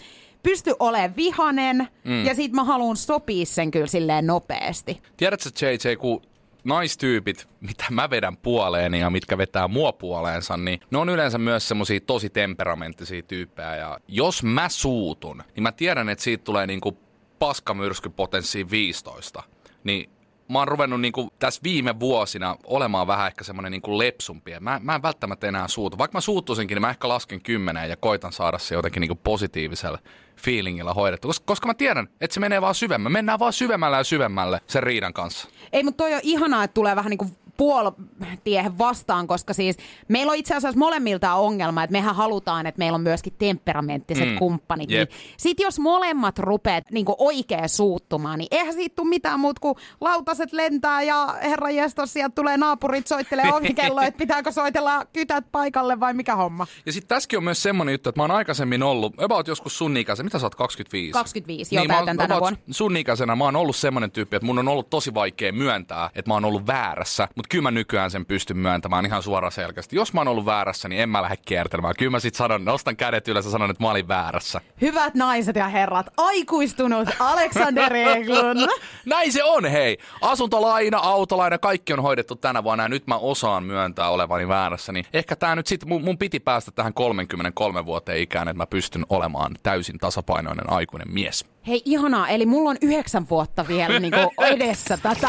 pysty 0.43 0.75
olemaan 0.81 1.17
vihanen 1.17 1.89
mm. 2.05 2.27
ja 2.27 2.35
sit 2.35 2.53
mä 2.53 2.65
haluan 2.65 2.97
sopia 2.97 3.47
sen 3.47 3.71
kyllä 3.71 3.87
silleen 3.87 4.27
nopeasti. 4.27 5.03
Tiedätkö 5.17 5.51
JJ, 5.61 5.97
kun 5.97 6.23
naistyypit, 6.65 7.49
mitä 7.69 7.85
mä 7.91 8.11
vedän 8.11 8.37
puoleeni 8.37 9.01
ja 9.01 9.11
mitkä 9.11 9.39
vetää 9.39 9.69
mua 9.69 9.93
puoleensa, 9.93 10.57
niin 10.57 10.81
ne 10.91 10.99
on 10.99 11.09
yleensä 11.09 11.39
myös 11.39 11.69
semmosia 11.69 12.01
tosi 12.01 12.31
temperamenttisia 12.31 13.23
tyyppejä. 13.23 13.77
Ja 13.77 13.99
jos 14.09 14.43
mä 14.43 14.69
suutun, 14.69 15.43
niin 15.55 15.63
mä 15.63 15.73
tiedän, 15.73 16.09
että 16.09 16.25
siitä 16.25 16.45
tulee 16.45 16.67
niinku 16.67 16.99
paskamyrskypotenssiin 17.39 18.71
15. 18.71 19.43
Niin 19.85 20.11
mä 20.49 20.59
oon 20.59 20.69
ruvennut 20.69 21.01
niinku 21.01 21.33
tässä 21.39 21.61
viime 21.65 22.01
vuosina 22.01 22.57
olemaan 22.65 23.07
vähän 23.07 23.27
ehkä 23.27 23.45
semmoinen 23.45 23.73
niinku 23.73 23.99
lepsumpi. 23.99 24.53
Mä, 24.61 24.81
mä 24.83 24.95
en 24.95 25.03
välttämättä 25.03 25.47
enää 25.47 25.69
suutu. 25.69 25.99
Vaikka 25.99 26.17
mä 26.17 26.21
suuttuisinkin, 26.21 26.75
niin 26.75 26.81
mä 26.81 26.91
ehkä 26.91 27.09
lasken 27.09 27.43
kymmeneen 27.43 27.91
ja 27.91 27.97
koitan 27.97 28.33
saada 28.33 28.59
se 28.59 28.75
jotenkin 28.75 29.01
niinku 29.01 29.21
positiivisella 29.25 29.99
feelingillä 30.37 30.95
hoidettu. 30.95 31.29
Koska, 31.29 31.45
koska 31.47 31.67
mä 31.67 31.75
tiedän, 31.75 32.09
että 32.21 32.35
se 32.35 32.41
menee 32.41 32.61
vaan 32.61 32.75
syvemmälle. 32.75 33.13
Mennään 33.13 33.39
vaan 33.39 33.53
syvemmälle 33.53 33.97
ja 33.97 34.05
syvemmälle 34.05 34.61
sen 34.67 34.83
riidan 34.83 35.13
kanssa. 35.13 35.49
Ei, 35.73 35.83
mutta 35.83 36.05
toi 36.05 36.15
on 36.15 36.21
ihanaa, 36.23 36.65
että 36.65 36.75
tulee 36.75 36.97
vähän 36.97 37.11
niin 37.11 37.19
kuin 37.19 37.37
puoltiehen 37.57 38.79
vastaan, 38.79 39.27
koska 39.27 39.53
siis 39.55 39.77
meillä 40.09 40.31
on 40.31 40.37
itse 40.39 40.55
asiassa 40.55 40.79
molemmilta 40.79 41.35
ongelma, 41.35 41.83
että 41.85 41.93
mehän 41.93 42.15
halutaan, 42.15 42.67
että 42.67 42.79
meillä 42.79 42.97
on 42.97 43.03
myöskin 43.03 43.33
temperamenttiset 43.39 44.29
Mm. 44.29 44.39
kumppanit. 44.39 44.91
Jep. 44.91 45.11
Niin 45.11 45.19
sit 45.37 45.61
jos 45.61 45.79
molemmat 45.79 46.39
rupeat 46.39 46.85
niin 46.91 47.07
oikein 47.19 47.69
suuttumaan, 47.69 48.39
niin 48.39 48.49
eihän 48.51 48.75
siitä 48.75 48.97
tule 48.97 49.09
mitään 49.09 49.41
muuta 49.41 49.61
kuin 49.61 49.75
lautaset 50.01 50.53
lentää 50.53 51.03
ja 51.03 51.37
herra 51.43 51.71
jestos, 51.71 52.13
sieltä 52.13 52.35
tulee 52.35 52.57
naapurit 52.57 53.07
soittelee 53.07 53.53
ovikelloa, 53.53 54.05
että 54.05 54.19
pitääkö 54.19 54.53
soitella 54.53 55.05
kytät 55.13 55.45
paikalle 55.53 56.01
vai 56.01 56.15
mikä 56.15 56.37
homma. 56.37 56.67
Ja 56.87 56.93
sitten 56.93 57.09
tässäkin 57.09 57.37
on 57.37 57.45
myös 57.45 57.63
semmoinen 57.63 57.93
juttu, 57.93 58.09
että 58.09 58.19
mä 58.19 58.23
oon 58.23 58.31
aikaisemmin 58.31 58.83
ollut, 58.83 59.23
about 59.23 59.49
joskus 59.49 59.79
sun 59.79 59.97
ikäisen, 59.97 60.27
mitä 60.27 60.39
sä 60.39 60.47
oot, 60.47 60.55
25? 60.55 61.13
25, 61.13 61.75
joo, 61.75 61.83
oon 61.83 61.89
täytän 61.89 62.17
tänä 62.17 62.41
vuonna. 62.41 62.59
Sun 62.71 62.97
ikäisenä 62.97 63.37
mä 63.37 63.45
oon 63.45 63.57
ollut 63.57 63.77
semmoinen 63.77 64.11
tyyppi, 64.11 64.37
että 64.37 64.47
mun 64.47 64.59
on 64.59 64.69
ollut 64.69 64.91
tosi 64.91 65.15
vaikea 65.15 65.53
myöntää, 65.53 66.11
että 66.15 66.31
mä 66.31 66.35
oon 66.35 66.45
ollut 66.45 66.67
väärässä, 66.67 67.29
mutta 67.43 67.53
kyllä 67.53 67.63
mä 67.63 67.71
nykyään 67.71 68.11
sen 68.11 68.27
pystyn 68.27 68.57
myöntämään 68.57 69.07
ihan 69.07 69.23
suoraan 69.23 69.53
selkeästi. 69.53 69.97
Jos 69.97 70.13
mä 70.13 70.21
oon 70.21 70.29
ollut 70.29 70.47
väärässä, 70.47 70.89
niin 70.89 71.03
en 71.03 71.09
mä 71.09 71.23
lähde 71.23 71.37
kiertelemään. 71.37 71.95
Kyllä 71.99 72.11
mä 72.11 72.21
sit 72.21 72.35
sanon, 72.35 72.65
nostan 72.65 72.97
kädet 72.97 73.29
ylös 73.29 73.45
ja 73.45 73.51
sanon, 73.51 73.71
että 73.71 73.85
mä 73.85 73.91
olin 73.91 74.09
väärässä. 74.09 74.61
Hyvät 74.81 75.15
naiset 75.15 75.57
ja 75.57 75.69
herrat, 75.69 76.07
aikuistunut 76.17 77.09
Alexander 77.19 77.97
Eglund. 77.97 78.69
Näin 79.07 79.33
se 79.33 79.45
on, 79.45 79.65
hei! 79.65 79.99
Asuntolaina, 80.21 80.99
autolaina, 80.99 81.59
kaikki 81.59 81.93
on 81.93 82.03
hoidettu 82.03 82.37
tänä 82.37 82.65
vuonna 82.65 82.85
ja 82.85 82.89
nyt 82.89 83.07
mä 83.07 83.17
osaan 83.17 83.65
myöntää 83.65 84.09
olevani 84.09 84.49
väärässä. 84.49 84.93
Niin 84.93 85.05
ehkä 85.13 85.37
tää 85.37 85.57
nyt 85.57 85.67
sit, 85.67 85.85
mun, 85.85 86.05
mun 86.05 86.19
piti 86.19 86.41
päästä 86.41 86.71
tähän 86.71 86.95
33 86.95 87.87
vuoteen 87.87 88.19
ikään, 88.19 88.49
että 88.49 88.59
mä 88.59 88.67
pystyn 88.67 89.07
olemaan 89.09 89.55
täysin 89.63 89.99
tasapainoinen 89.99 90.73
aikuinen 90.73 91.15
mies. 91.15 91.45
Hei, 91.67 91.83
ihanaa. 91.85 92.29
Eli 92.29 92.47
mulla 92.47 92.71
on 92.71 92.77
yhdeksän 92.83 93.29
vuotta 93.31 93.69
vielä 93.69 94.01
niin 94.01 94.15
edessä 94.55 94.97
tätä. 94.97 95.29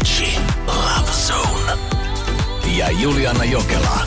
Energy 0.00 0.38
Love 0.66 1.12
Zone. 1.12 1.76
Ja 2.78 2.90
Juliana 2.90 3.44
Jokela 3.44 4.04